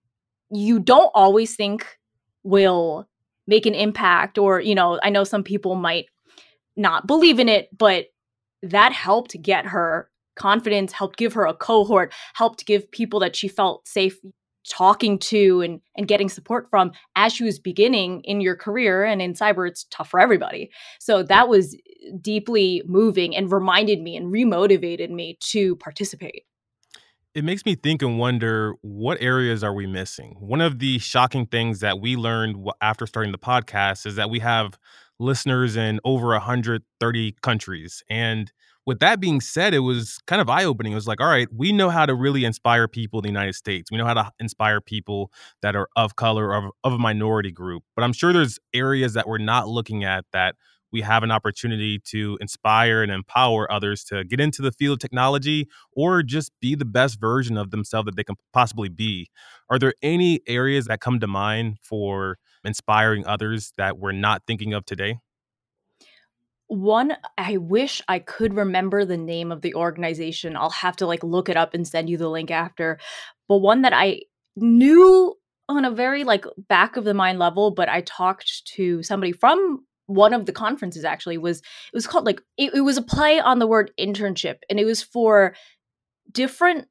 you 0.51 0.79
don't 0.79 1.11
always 1.15 1.55
think 1.55 1.97
will 2.43 3.07
make 3.47 3.65
an 3.65 3.73
impact 3.73 4.37
or 4.37 4.59
you 4.59 4.75
know 4.75 4.99
i 5.03 5.09
know 5.09 5.23
some 5.23 5.43
people 5.43 5.75
might 5.75 6.05
not 6.79 7.05
believe 7.05 7.39
in 7.39 7.49
it, 7.49 7.69
but 7.77 8.07
that 8.63 8.93
helped 8.93 9.39
get 9.41 9.65
her 9.65 10.09
confidence, 10.35 10.91
helped 10.91 11.17
give 11.17 11.33
her 11.33 11.45
a 11.45 11.53
cohort, 11.53 12.13
helped 12.33 12.65
give 12.65 12.89
people 12.91 13.19
that 13.19 13.35
she 13.35 13.47
felt 13.47 13.87
safe 13.87 14.17
talking 14.69 15.17
to 15.17 15.61
and 15.61 15.81
and 15.95 16.07
getting 16.07 16.29
support 16.29 16.67
from 16.69 16.91
as 17.15 17.33
she 17.33 17.43
was 17.43 17.59
beginning 17.59 18.21
in 18.23 18.39
your 18.39 18.55
career 18.55 19.03
and 19.03 19.21
in 19.21 19.33
cyber 19.33 19.67
it's 19.67 19.85
tough 19.89 20.09
for 20.09 20.19
everybody 20.19 20.69
so 20.99 21.23
that 21.23 21.49
was 21.49 21.75
deeply 22.21 22.81
moving 22.85 23.35
and 23.35 23.51
reminded 23.51 24.01
me 24.01 24.15
and 24.15 24.27
remotivated 24.33 25.09
me 25.09 25.37
to 25.41 25.75
participate 25.77 26.43
it 27.35 27.43
makes 27.43 27.65
me 27.65 27.75
think 27.75 28.01
and 28.01 28.17
wonder 28.17 28.73
what 28.81 29.21
areas 29.21 29.63
are 29.63 29.73
we 29.73 29.87
missing 29.87 30.35
one 30.39 30.61
of 30.61 30.79
the 30.79 30.99
shocking 30.99 31.45
things 31.45 31.79
that 31.79 31.99
we 31.99 32.15
learned 32.15 32.69
after 32.81 33.05
starting 33.07 33.31
the 33.31 33.37
podcast 33.37 34.05
is 34.05 34.15
that 34.15 34.29
we 34.29 34.39
have 34.39 34.77
listeners 35.19 35.75
in 35.75 35.99
over 36.03 36.29
130 36.29 37.35
countries. 37.41 38.03
And 38.09 38.51
with 38.89 38.97
that 39.01 39.19
being 39.19 39.39
said, 39.39 39.75
it 39.75 39.81
was 39.81 40.17
kind 40.25 40.41
of 40.41 40.49
eye 40.49 40.63
opening. 40.63 40.93
It 40.93 40.95
was 40.95 41.05
like, 41.05 41.21
all 41.21 41.27
right, 41.27 41.47
we 41.55 41.71
know 41.71 41.91
how 41.91 42.07
to 42.07 42.15
really 42.15 42.43
inspire 42.43 42.87
people 42.87 43.19
in 43.19 43.21
the 43.21 43.29
United 43.29 43.53
States. 43.53 43.91
We 43.91 43.99
know 43.99 44.05
how 44.05 44.15
to 44.15 44.31
inspire 44.39 44.81
people 44.81 45.31
that 45.61 45.75
are 45.75 45.87
of 45.95 46.15
color 46.15 46.47
or 46.47 46.55
of, 46.55 46.71
of 46.83 46.93
a 46.93 46.97
minority 46.97 47.51
group. 47.51 47.83
But 47.95 48.03
I'm 48.03 48.13
sure 48.13 48.33
there's 48.33 48.57
areas 48.73 49.13
that 49.13 49.27
we're 49.27 49.37
not 49.37 49.67
looking 49.67 50.03
at 50.03 50.25
that 50.33 50.55
we 50.91 51.01
have 51.01 51.21
an 51.21 51.29
opportunity 51.29 51.99
to 52.05 52.39
inspire 52.41 53.03
and 53.03 53.11
empower 53.11 53.71
others 53.71 54.03
to 54.05 54.23
get 54.23 54.39
into 54.39 54.63
the 54.63 54.71
field 54.71 54.93
of 54.93 54.99
technology 54.99 55.67
or 55.95 56.23
just 56.23 56.51
be 56.59 56.73
the 56.73 56.83
best 56.83 57.21
version 57.21 57.57
of 57.57 57.69
themselves 57.69 58.07
that 58.07 58.15
they 58.15 58.23
can 58.23 58.37
possibly 58.53 58.89
be. 58.89 59.29
Are 59.69 59.77
there 59.77 59.93
any 60.01 60.39
areas 60.47 60.85
that 60.85 60.99
come 60.99 61.19
to 61.19 61.27
mind 61.27 61.77
for 61.83 62.39
inspiring 62.63 63.23
others 63.27 63.71
that 63.77 63.99
we're 63.99 64.13
not 64.13 64.41
thinking 64.47 64.73
of 64.73 64.83
today? 64.83 65.19
One, 66.69 67.17
I 67.35 67.57
wish 67.57 68.01
I 68.07 68.19
could 68.19 68.53
remember 68.53 69.03
the 69.03 69.17
name 69.17 69.51
of 69.51 69.61
the 69.61 69.73
organization. 69.73 70.55
I'll 70.55 70.69
have 70.69 70.95
to 70.97 71.07
like 71.07 71.23
look 71.23 71.49
it 71.49 71.57
up 71.57 71.73
and 71.73 71.87
send 71.87 72.09
you 72.09 72.17
the 72.17 72.29
link 72.29 72.51
after. 72.51 72.99
But 73.47 73.57
one 73.57 73.81
that 73.81 73.93
I 73.93 74.21
knew 74.55 75.35
on 75.67 75.83
a 75.83 75.91
very 75.91 76.23
like 76.23 76.45
back 76.67 76.95
of 76.95 77.05
the 77.05 77.15
mind 77.15 77.39
level, 77.39 77.71
but 77.71 77.89
I 77.89 78.01
talked 78.01 78.67
to 78.75 79.01
somebody 79.01 79.31
from 79.31 79.83
one 80.05 80.33
of 80.33 80.45
the 80.45 80.51
conferences 80.51 81.03
actually 81.03 81.37
was 81.37 81.59
it 81.59 81.93
was 81.93 82.07
called 82.07 82.25
like 82.25 82.41
it, 82.57 82.73
it 82.73 82.81
was 82.81 82.97
a 82.97 83.01
play 83.01 83.39
on 83.39 83.59
the 83.59 83.67
word 83.67 83.91
internship 83.99 84.57
and 84.69 84.79
it 84.79 84.85
was 84.85 85.03
for 85.03 85.55
different 86.31 86.87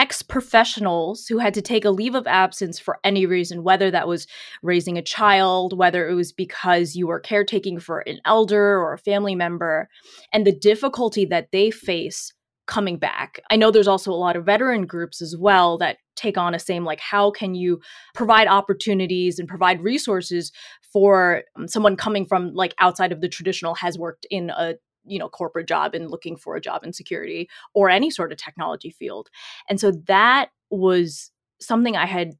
ex 0.00 0.22
professionals 0.22 1.26
who 1.26 1.36
had 1.36 1.52
to 1.52 1.60
take 1.60 1.84
a 1.84 1.90
leave 1.90 2.14
of 2.14 2.26
absence 2.26 2.78
for 2.78 2.98
any 3.04 3.26
reason, 3.26 3.62
whether 3.62 3.90
that 3.90 4.08
was 4.08 4.26
raising 4.62 4.96
a 4.96 5.02
child, 5.02 5.76
whether 5.76 6.08
it 6.08 6.14
was 6.14 6.32
because 6.32 6.96
you 6.96 7.06
were 7.06 7.20
caretaking 7.20 7.78
for 7.78 7.98
an 8.00 8.18
elder 8.24 8.78
or 8.78 8.94
a 8.94 8.98
family 8.98 9.34
member, 9.34 9.90
and 10.32 10.46
the 10.46 10.52
difficulty 10.52 11.26
that 11.26 11.48
they 11.52 11.70
face 11.70 12.32
coming 12.66 12.96
back. 12.96 13.40
I 13.50 13.56
know 13.56 13.70
there's 13.70 13.88
also 13.88 14.10
a 14.10 14.14
lot 14.14 14.36
of 14.36 14.46
veteran 14.46 14.86
groups 14.86 15.20
as 15.20 15.36
well 15.36 15.76
that 15.78 15.98
take 16.16 16.38
on 16.38 16.54
a 16.54 16.58
same 16.58 16.84
like 16.84 17.00
how 17.00 17.30
can 17.30 17.54
you 17.54 17.80
provide 18.14 18.46
opportunities 18.46 19.38
and 19.38 19.48
provide 19.48 19.82
resources 19.82 20.50
for 20.92 21.42
um, 21.56 21.68
someone 21.68 21.96
coming 21.96 22.24
from 22.24 22.54
like 22.54 22.74
outside 22.78 23.12
of 23.12 23.20
the 23.20 23.28
traditional 23.28 23.74
has 23.74 23.98
worked 23.98 24.26
in 24.30 24.50
a 24.50 24.74
you 25.10 25.18
know 25.18 25.28
corporate 25.28 25.68
job 25.68 25.94
and 25.94 26.10
looking 26.10 26.36
for 26.36 26.56
a 26.56 26.60
job 26.60 26.84
in 26.84 26.92
security 26.92 27.48
or 27.74 27.90
any 27.90 28.10
sort 28.10 28.32
of 28.32 28.38
technology 28.38 28.90
field. 28.90 29.28
And 29.68 29.80
so 29.80 29.92
that 30.06 30.50
was 30.70 31.30
something 31.60 31.96
i 31.96 32.06
had 32.06 32.32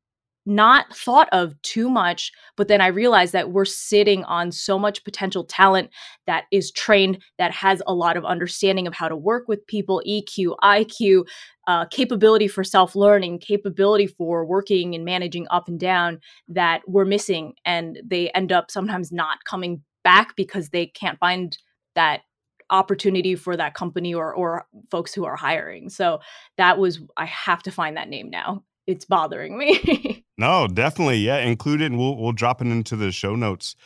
not 0.47 0.97
thought 0.97 1.29
of 1.33 1.61
too 1.61 1.91
much 1.91 2.33
but 2.57 2.67
then 2.67 2.81
i 2.81 2.87
realized 2.87 3.35
that 3.35 3.51
we're 3.51 3.67
sitting 3.67 4.25
on 4.25 4.51
so 4.51 4.79
much 4.79 5.05
potential 5.05 5.45
talent 5.45 5.91
that 6.27 6.45
is 6.51 6.73
trained 6.73 7.23
that 7.39 7.53
has 7.53 7.83
a 7.87 7.95
lot 7.95 8.17
of 8.17 8.25
understanding 8.25 8.87
of 8.87 8.95
how 8.95 9.07
to 9.07 9.17
work 9.17 9.47
with 9.49 9.67
people 9.67 10.03
eq 10.09 10.47
iq 10.63 11.25
uh, 11.67 11.85
capability 11.87 12.49
for 12.49 12.65
self-learning 12.65 13.39
capability 13.39 14.07
for 14.07 14.45
working 14.47 14.95
and 14.95 15.05
managing 15.05 15.47
up 15.51 15.69
and 15.69 15.79
down 15.79 16.19
that 16.49 16.81
we're 16.87 17.05
missing 17.05 17.53
and 17.67 18.01
they 18.05 18.31
end 18.31 18.51
up 18.51 18.71
sometimes 18.71 19.13
not 19.13 19.45
coming 19.45 19.83
back 20.03 20.35
because 20.37 20.71
they 20.71 20.87
can't 20.87 21.19
find 21.19 21.59
that 21.95 22.23
opportunity 22.71 23.35
for 23.35 23.57
that 23.57 23.75
company 23.75 24.15
or 24.15 24.33
or 24.33 24.67
folks 24.91 25.13
who 25.13 25.25
are 25.25 25.37
hiring 25.37 25.89
so 25.89 26.21
that 26.57 26.79
was 26.79 27.01
i 27.17 27.25
have 27.27 27.63
to 27.63 27.71
find 27.71 27.97
that 27.97 28.09
name 28.09 28.31
now 28.31 28.63
it's 28.91 29.05
bothering 29.05 29.57
me. 29.57 30.25
no, 30.39 30.67
definitely. 30.67 31.19
Yeah, 31.19 31.39
include 31.39 31.81
it 31.81 31.87
and 31.87 31.99
we'll 31.99 32.17
we'll 32.17 32.33
drop 32.33 32.61
it 32.61 32.67
into 32.67 32.97
the 32.97 33.13
show 33.13 33.37
notes. 33.37 33.77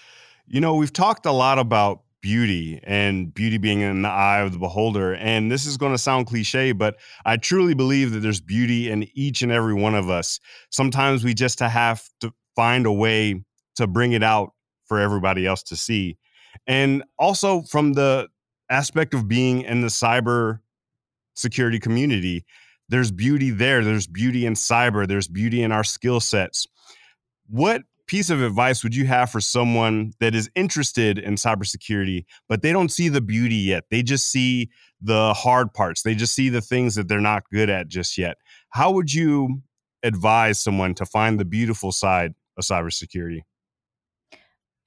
You 0.46 0.60
know, 0.60 0.74
we've 0.74 0.92
talked 0.92 1.26
a 1.26 1.32
lot 1.32 1.58
about 1.58 2.02
beauty 2.20 2.80
and 2.84 3.34
beauty 3.34 3.58
being 3.58 3.80
in 3.80 4.00
the 4.00 4.08
eye 4.08 4.40
of 4.40 4.52
the 4.52 4.58
beholder. 4.58 5.14
And 5.16 5.50
this 5.50 5.66
is 5.66 5.76
going 5.76 5.92
to 5.92 5.98
sound 5.98 6.26
cliche, 6.26 6.72
but 6.72 6.96
I 7.26 7.36
truly 7.36 7.74
believe 7.74 8.12
that 8.12 8.20
there's 8.20 8.40
beauty 8.40 8.90
in 8.90 9.06
each 9.12 9.42
and 9.42 9.52
every 9.52 9.74
one 9.74 9.94
of 9.94 10.08
us. 10.08 10.40
Sometimes 10.70 11.22
we 11.22 11.34
just 11.34 11.60
have 11.60 12.02
to 12.20 12.32
find 12.56 12.86
a 12.86 12.92
way 12.92 13.44
to 13.76 13.86
bring 13.86 14.12
it 14.12 14.22
out 14.22 14.52
for 14.86 15.00
everybody 15.00 15.46
else 15.46 15.62
to 15.64 15.76
see. 15.76 16.16
And 16.66 17.04
also 17.18 17.60
from 17.62 17.92
the 17.92 18.28
aspect 18.74 19.14
of 19.14 19.28
being 19.28 19.62
in 19.62 19.80
the 19.80 19.88
cyber 19.88 20.58
security 21.34 21.78
community, 21.78 22.44
there's 22.88 23.10
beauty 23.10 23.50
there. 23.50 23.84
There's 23.84 24.06
beauty 24.06 24.46
in 24.46 24.54
cyber. 24.54 25.06
There's 25.06 25.28
beauty 25.28 25.62
in 25.62 25.72
our 25.72 25.84
skill 25.84 26.20
sets. 26.20 26.66
What 27.48 27.82
piece 28.06 28.30
of 28.30 28.42
advice 28.42 28.82
would 28.82 28.94
you 28.94 29.06
have 29.06 29.30
for 29.30 29.40
someone 29.40 30.12
that 30.20 30.34
is 30.34 30.50
interested 30.54 31.18
in 31.18 31.36
cybersecurity, 31.36 32.24
but 32.48 32.62
they 32.62 32.72
don't 32.72 32.90
see 32.90 33.08
the 33.08 33.20
beauty 33.20 33.54
yet? 33.56 33.84
They 33.90 34.02
just 34.02 34.30
see 34.30 34.70
the 35.00 35.32
hard 35.34 35.72
parts. 35.72 36.02
They 36.02 36.14
just 36.14 36.34
see 36.34 36.48
the 36.48 36.60
things 36.60 36.94
that 36.96 37.08
they're 37.08 37.20
not 37.20 37.44
good 37.52 37.70
at 37.70 37.88
just 37.88 38.18
yet. 38.18 38.36
How 38.70 38.90
would 38.90 39.12
you 39.12 39.62
advise 40.02 40.58
someone 40.58 40.94
to 40.94 41.06
find 41.06 41.38
the 41.38 41.44
beautiful 41.44 41.92
side 41.92 42.34
of 42.58 42.64
cybersecurity? 42.64 43.42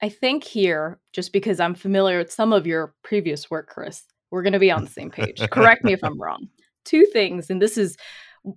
I 0.00 0.08
think 0.08 0.44
here, 0.44 1.00
just 1.12 1.32
because 1.32 1.60
I'm 1.60 1.74
familiar 1.74 2.18
with 2.18 2.32
some 2.32 2.52
of 2.52 2.66
your 2.66 2.94
previous 3.02 3.50
work, 3.50 3.68
Chris, 3.68 4.04
we're 4.30 4.42
going 4.42 4.52
to 4.52 4.58
be 4.58 4.70
on 4.70 4.84
the 4.84 4.90
same 4.98 5.10
page. 5.10 5.40
Correct 5.50 5.84
me 5.84 5.92
if 5.92 6.04
I'm 6.04 6.20
wrong. 6.20 6.48
Two 6.84 7.04
things, 7.06 7.50
and 7.50 7.60
this 7.60 7.76
is 7.76 7.96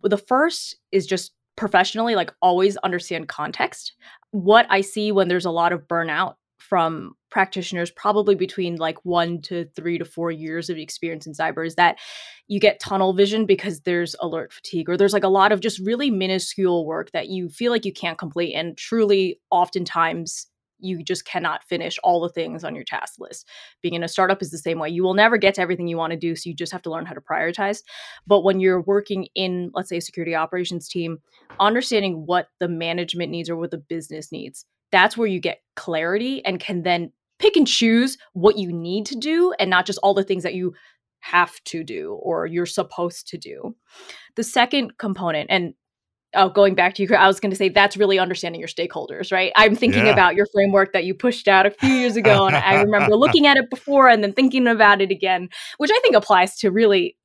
the 0.04 0.18
first 0.18 0.78
is 0.92 1.06
just 1.06 1.34
professionally, 1.58 2.16
like 2.16 2.32
always 2.42 2.78
understand 2.78 3.28
context. 3.28 3.94
What 4.32 4.66
I 4.70 4.82
see 4.82 5.12
when 5.12 5.28
there's 5.28 5.46
a 5.46 5.52
lot 5.52 5.74
of 5.74 5.88
burnout 5.88 6.36
from 6.58 7.14
practitioners, 7.30 7.92
probably 7.92 8.36
between 8.36 8.78
like 8.78 9.04
one 9.04 9.42
to 9.42 9.66
three 9.76 9.98
to 9.98 10.06
four 10.06 10.32
years 10.32 10.70
of 10.70 10.78
experience 10.78 11.26
in 11.26 11.34
cyber, 11.34 11.66
is 11.66 11.76
that 11.76 11.98
you 12.48 12.60
get 12.60 12.80
tunnel 12.80 13.14
vision 13.14 13.46
because 13.46 13.82
there's 13.82 14.16
alert 14.22 14.54
fatigue, 14.54 14.90
or 14.90 14.96
there's 14.96 15.14
like 15.14 15.24
a 15.24 15.30
lot 15.30 15.52
of 15.52 15.60
just 15.60 15.80
really 15.80 16.12
minuscule 16.12 16.86
work 16.86 17.12
that 17.12 17.28
you 17.28 17.50
feel 17.50 17.72
like 17.72 17.86
you 17.86 17.94
can't 17.94 18.18
complete. 18.18 18.54
And 18.54 18.78
truly, 18.78 19.40
oftentimes, 19.50 20.48
you 20.82 21.04
just 21.04 21.26
cannot 21.26 21.64
finish 21.64 21.98
all 22.04 22.22
the 22.22 22.30
things 22.30 22.64
on 22.64 22.76
your 22.76 22.84
task 22.84 23.16
list. 23.20 23.48
Being 23.82 23.94
in 23.94 24.04
a 24.04 24.08
startup 24.08 24.42
is 24.42 24.52
the 24.52 24.58
same 24.58 24.80
way. 24.80 24.90
You 24.90 25.04
will 25.04 25.14
never 25.14 25.38
get 25.38 25.56
to 25.56 25.62
everything 25.62 25.88
you 25.88 25.98
want 25.98 26.12
to 26.12 26.18
do, 26.18 26.36
so 26.36 26.50
you 26.50 26.56
just 26.56 26.72
have 26.72 26.82
to 26.84 26.92
learn 26.92 27.06
how 27.06 27.14
to 27.14 27.22
prioritize. 27.22 27.84
But 28.28 28.42
when 28.42 28.60
you're 28.60 28.82
working 28.82 29.28
in, 29.36 29.72
let's 29.74 29.90
say, 29.90 29.98
a 29.98 30.02
security 30.02 30.36
operations 30.36 30.88
team, 30.88 31.20
understanding 31.60 32.26
what 32.26 32.48
the 32.60 32.68
management 32.68 33.32
needs 33.32 33.50
or 33.50 33.56
what 33.56 33.72
the 33.72 33.78
business 33.78 34.32
needs, 34.32 34.66
that's 34.92 35.16
where 35.16 35.28
you 35.28 35.40
get 35.40 35.62
clarity 35.76 36.44
and 36.46 36.60
can 36.60 36.84
then 36.84 37.12
pick 37.40 37.56
and 37.56 37.68
choose 37.68 38.18
what 38.34 38.58
you 38.58 38.72
need 38.72 39.06
to 39.08 39.16
do 39.16 39.54
and 39.60 39.70
not 39.70 39.86
just 39.86 40.00
all 40.04 40.14
the 40.14 40.24
things 40.24 40.44
that 40.44 40.54
you 40.54 40.74
have 41.22 41.64
to 41.64 41.84
do 41.84 42.14
or 42.22 42.46
you're 42.46 42.66
supposed 42.66 43.28
to 43.28 43.38
do. 43.38 43.76
The 44.36 44.44
second 44.44 44.98
component, 44.98 45.50
and 45.50 45.74
oh, 46.36 46.50
going 46.50 46.76
back 46.76 46.96
to 46.96 47.04
you, 47.04 47.16
I 47.16 47.28
was 47.28 47.40
going 47.40 47.52
to 47.52 47.56
say 47.56 47.70
that's 47.70 47.98
really 47.98 48.20
understanding 48.20 48.60
your 48.60 48.68
stakeholders, 48.68 49.32
right? 49.32 49.52
I'm 49.56 49.76
thinking 49.76 50.06
yeah. 50.06 50.14
about 50.14 50.36
your 50.36 50.48
framework 50.54 50.94
that 50.94 51.06
you 51.06 51.14
pushed 51.14 51.48
out 51.48 51.66
a 51.66 51.72
few 51.72 51.90
years 51.90 52.16
ago, 52.16 52.48
and 52.48 52.56
I 52.56 52.82
remember 52.82 53.16
looking 53.16 53.48
at 53.48 53.58
it 53.58 53.70
before 53.70 54.08
and 54.08 54.24
then 54.24 54.34
thinking 54.34 54.68
about 54.68 55.02
it 55.02 55.12
again, 55.12 55.50
which 55.78 55.92
I 55.92 56.00
think 56.02 56.16
applies 56.16 56.58
to 56.60 56.72
really 56.72 57.18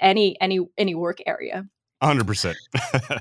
any 0.00 0.36
any 0.40 0.60
any 0.76 0.94
work 0.94 1.18
area. 1.26 1.66
100%. 2.02 2.54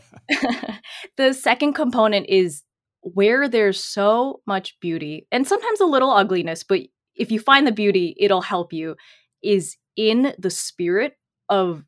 the 1.17 1.33
second 1.33 1.73
component 1.73 2.27
is 2.29 2.63
where 3.01 3.47
there's 3.47 3.83
so 3.83 4.41
much 4.45 4.79
beauty 4.79 5.25
and 5.31 5.47
sometimes 5.47 5.81
a 5.81 5.85
little 5.85 6.11
ugliness, 6.11 6.63
but 6.63 6.81
if 7.15 7.31
you 7.31 7.39
find 7.39 7.65
the 7.65 7.71
beauty, 7.71 8.15
it'll 8.19 8.41
help 8.41 8.71
you 8.71 8.95
is 9.43 9.77
in 9.95 10.33
the 10.37 10.49
spirit 10.49 11.17
of 11.49 11.83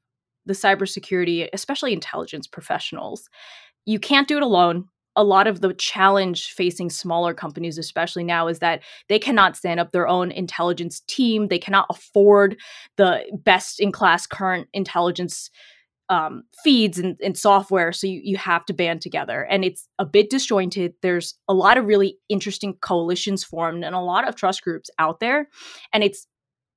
the 0.50 0.54
cybersecurity, 0.56 1.48
especially 1.54 1.94
intelligence 1.94 2.48
professionals. 2.48 3.30
You 3.86 4.00
can't 4.00 4.28
do 4.28 4.36
it 4.36 4.44
alone. 4.44 4.86
A 5.16 5.24
lot 5.24 5.46
of 5.46 5.62
the 5.62 5.76
challenge 5.76 6.52
facing 6.52 6.90
smaller 6.90 7.36
companies, 7.36 7.78
especially 7.78 8.24
now, 8.24 8.48
is 8.48 8.58
that 8.60 8.82
they 9.10 9.20
cannot 9.20 9.56
stand 9.56 9.80
up 9.80 9.92
their 9.92 10.08
own 10.08 10.32
intelligence 10.32 11.02
team. 11.08 11.50
They 11.50 11.60
cannot 11.60 11.86
afford 11.92 12.58
the 12.98 13.22
best 13.32 13.80
in 13.80 13.92
class 13.92 14.26
current 14.26 14.68
intelligence 14.74 15.52
um, 16.10 16.44
feeds 16.64 16.98
and, 16.98 17.16
and, 17.24 17.38
software. 17.38 17.94
So 17.94 18.08
you, 18.08 18.20
you 18.24 18.38
have 18.38 18.66
to 18.66 18.74
band 18.74 19.02
together. 19.02 19.44
And 19.44 19.64
it's 19.64 19.88
a 20.00 20.06
bit 20.06 20.32
disjointed. 20.32 20.96
There's 21.04 21.36
a 21.48 21.54
lot 21.54 21.78
of 21.78 21.86
really 21.86 22.18
interesting 22.30 22.74
coalitions 22.82 23.44
formed 23.44 23.84
and 23.84 23.94
a 23.94 24.00
lot 24.00 24.28
of 24.28 24.36
trust 24.36 24.64
groups 24.64 24.90
out 24.98 25.20
there. 25.20 25.50
And 25.94 26.04
it's 26.04 26.26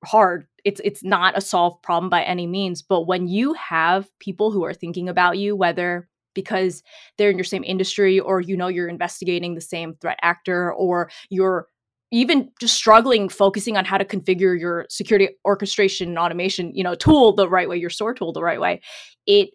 hard. 0.03 0.47
It's 0.63 0.81
it's 0.83 1.03
not 1.03 1.37
a 1.37 1.41
solved 1.41 1.83
problem 1.83 2.09
by 2.09 2.23
any 2.23 2.47
means, 2.47 2.81
but 2.81 3.07
when 3.07 3.27
you 3.27 3.53
have 3.53 4.09
people 4.19 4.51
who 4.51 4.63
are 4.63 4.73
thinking 4.73 5.09
about 5.09 5.37
you 5.37 5.55
whether 5.55 6.07
because 6.33 6.83
they're 7.17 7.29
in 7.29 7.37
your 7.37 7.43
same 7.43 7.63
industry 7.63 8.19
or 8.19 8.41
you 8.41 8.57
know 8.57 8.67
you're 8.67 8.87
investigating 8.87 9.55
the 9.55 9.61
same 9.61 9.95
threat 9.95 10.19
actor 10.21 10.73
or 10.73 11.09
you're 11.29 11.67
even 12.11 12.49
just 12.59 12.75
struggling 12.75 13.27
focusing 13.29 13.75
on 13.75 13.85
how 13.85 13.97
to 13.97 14.05
configure 14.05 14.59
your 14.59 14.85
security 14.89 15.29
orchestration 15.45 16.09
and 16.09 16.19
automation 16.19 16.73
you 16.75 16.83
know 16.83 16.95
tool 16.95 17.33
the 17.33 17.49
right 17.49 17.69
way 17.69 17.77
your 17.77 17.89
SOAR 17.89 18.13
tool 18.13 18.33
the 18.33 18.43
right 18.43 18.59
way 18.59 18.81
it 19.25 19.49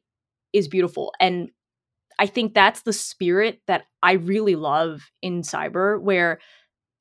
is 0.53 0.69
beautiful 0.69 1.13
and 1.21 1.51
i 2.19 2.27
think 2.27 2.55
that's 2.55 2.83
the 2.83 2.93
spirit 2.93 3.61
that 3.67 3.85
i 4.03 4.13
really 4.13 4.57
love 4.57 5.11
in 5.23 5.43
cyber 5.43 6.01
where 6.01 6.41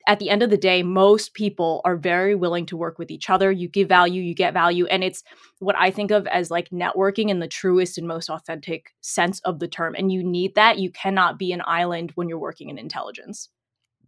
at 0.07 0.19
the 0.19 0.29
end 0.29 0.41
of 0.41 0.49
the 0.49 0.57
day, 0.57 0.81
most 0.83 1.33
people 1.33 1.81
are 1.83 1.97
very 1.97 2.33
willing 2.33 2.65
to 2.67 2.77
work 2.77 2.97
with 2.97 3.11
each 3.11 3.29
other. 3.29 3.51
You 3.51 3.67
give 3.67 3.89
value, 3.89 4.21
you 4.21 4.33
get 4.33 4.53
value. 4.53 4.85
And 4.87 5.03
it's 5.03 5.23
what 5.59 5.75
I 5.77 5.91
think 5.91 6.11
of 6.11 6.25
as 6.27 6.49
like 6.49 6.69
networking 6.69 7.29
in 7.29 7.39
the 7.39 7.47
truest 7.47 7.97
and 7.97 8.07
most 8.07 8.29
authentic 8.29 8.93
sense 9.01 9.41
of 9.41 9.59
the 9.59 9.67
term. 9.67 9.95
And 9.95 10.11
you 10.11 10.23
need 10.23 10.55
that. 10.55 10.79
You 10.79 10.89
cannot 10.91 11.37
be 11.37 11.51
an 11.51 11.61
island 11.65 12.13
when 12.15 12.29
you're 12.29 12.39
working 12.39 12.69
in 12.69 12.77
intelligence. 12.77 13.49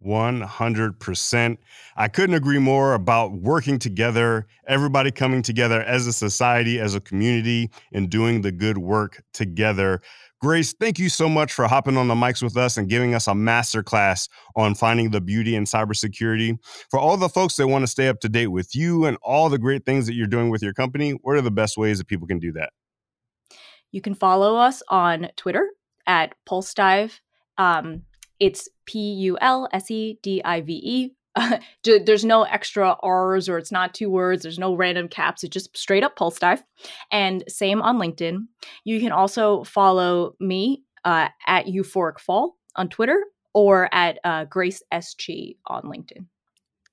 100%. 0.04 1.58
I 1.96 2.08
couldn't 2.08 2.34
agree 2.34 2.58
more 2.58 2.94
about 2.94 3.32
working 3.32 3.78
together, 3.78 4.46
everybody 4.66 5.10
coming 5.10 5.42
together 5.42 5.82
as 5.82 6.06
a 6.06 6.12
society, 6.14 6.80
as 6.80 6.94
a 6.94 7.00
community, 7.00 7.70
and 7.92 8.08
doing 8.08 8.40
the 8.40 8.52
good 8.52 8.78
work 8.78 9.22
together. 9.34 10.00
Grace, 10.40 10.72
thank 10.72 10.98
you 10.98 11.10
so 11.10 11.28
much 11.28 11.52
for 11.52 11.68
hopping 11.68 11.98
on 11.98 12.08
the 12.08 12.14
mics 12.14 12.42
with 12.42 12.56
us 12.56 12.78
and 12.78 12.88
giving 12.88 13.14
us 13.14 13.26
a 13.26 13.32
masterclass 13.32 14.26
on 14.56 14.74
finding 14.74 15.10
the 15.10 15.20
beauty 15.20 15.54
in 15.54 15.64
cybersecurity. 15.64 16.56
For 16.90 16.98
all 16.98 17.18
the 17.18 17.28
folks 17.28 17.56
that 17.56 17.68
want 17.68 17.82
to 17.82 17.86
stay 17.86 18.08
up 18.08 18.20
to 18.20 18.28
date 18.30 18.46
with 18.46 18.74
you 18.74 19.04
and 19.04 19.18
all 19.22 19.50
the 19.50 19.58
great 19.58 19.84
things 19.84 20.06
that 20.06 20.14
you're 20.14 20.26
doing 20.26 20.48
with 20.48 20.62
your 20.62 20.72
company, 20.72 21.10
what 21.10 21.36
are 21.36 21.42
the 21.42 21.50
best 21.50 21.76
ways 21.76 21.98
that 21.98 22.06
people 22.06 22.26
can 22.26 22.38
do 22.38 22.52
that? 22.52 22.70
You 23.92 24.00
can 24.00 24.14
follow 24.14 24.56
us 24.56 24.82
on 24.88 25.28
Twitter 25.36 25.68
at 26.06 26.34
Pulsedive. 26.48 27.20
Um, 27.58 28.04
it's 28.38 28.66
P 28.86 29.12
U 29.12 29.36
L 29.42 29.68
S 29.74 29.90
E 29.90 30.18
D 30.22 30.40
I 30.42 30.62
V 30.62 30.80
E 30.82 31.10
there's 31.84 32.24
no 32.24 32.42
extra 32.44 32.96
R's 33.02 33.48
or 33.48 33.58
it's 33.58 33.72
not 33.72 33.94
two 33.94 34.10
words. 34.10 34.42
There's 34.42 34.58
no 34.58 34.74
random 34.74 35.08
caps. 35.08 35.44
It's 35.44 35.52
just 35.52 35.76
straight 35.76 36.04
up 36.04 36.16
Pulsedive. 36.16 36.62
And 37.10 37.44
same 37.48 37.82
on 37.82 37.98
LinkedIn. 37.98 38.46
You 38.84 39.00
can 39.00 39.12
also 39.12 39.64
follow 39.64 40.34
me 40.40 40.82
uh, 41.04 41.28
at 41.46 41.66
Euphoric 41.66 42.18
Fall 42.18 42.56
on 42.76 42.88
Twitter 42.88 43.24
or 43.54 43.92
at 43.92 44.18
uh, 44.24 44.44
Grace 44.44 44.82
SG 44.92 45.56
on 45.66 45.82
LinkedIn. 45.82 46.26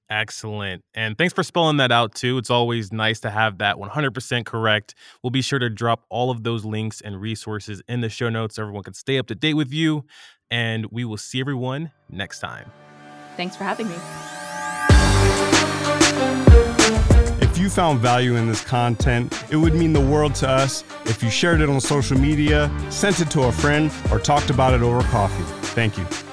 Excellent. 0.09 0.83
And 0.93 1.17
thanks 1.17 1.33
for 1.33 1.43
spelling 1.43 1.77
that 1.77 1.91
out 1.91 2.15
too. 2.15 2.37
It's 2.37 2.49
always 2.49 2.93
nice 2.93 3.19
to 3.21 3.29
have 3.29 3.57
that 3.57 3.75
100% 3.75 4.45
correct. 4.45 4.95
We'll 5.21 5.31
be 5.31 5.41
sure 5.41 5.59
to 5.59 5.69
drop 5.69 6.05
all 6.09 6.31
of 6.31 6.43
those 6.43 6.63
links 6.63 7.01
and 7.01 7.19
resources 7.19 7.81
in 7.89 7.99
the 7.99 8.09
show 8.09 8.29
notes 8.29 8.55
so 8.55 8.61
everyone 8.61 8.83
can 8.83 8.93
stay 8.93 9.17
up 9.17 9.27
to 9.27 9.35
date 9.35 9.55
with 9.55 9.73
you. 9.73 10.05
And 10.49 10.85
we 10.91 11.03
will 11.03 11.17
see 11.17 11.41
everyone 11.41 11.91
next 12.09 12.39
time. 12.39 12.71
Thanks 13.35 13.57
for 13.57 13.65
having 13.65 13.89
me. 13.89 13.95
You 17.67 17.71
found 17.71 17.99
value 17.99 18.37
in 18.37 18.47
this 18.47 18.63
content, 18.63 19.43
it 19.51 19.57
would 19.57 19.73
mean 19.73 19.91
the 19.91 19.99
world 19.99 20.33
to 20.33 20.47
us 20.47 20.85
if 21.03 21.21
you 21.21 21.29
shared 21.29 21.59
it 21.59 21.67
on 21.67 21.81
social 21.81 22.17
media, 22.17 22.71
sent 22.89 23.19
it 23.19 23.29
to 23.29 23.43
a 23.43 23.51
friend, 23.51 23.91
or 24.09 24.19
talked 24.19 24.49
about 24.49 24.73
it 24.73 24.81
over 24.81 25.01
coffee. 25.09 25.43
Thank 25.75 25.97
you. 25.97 26.26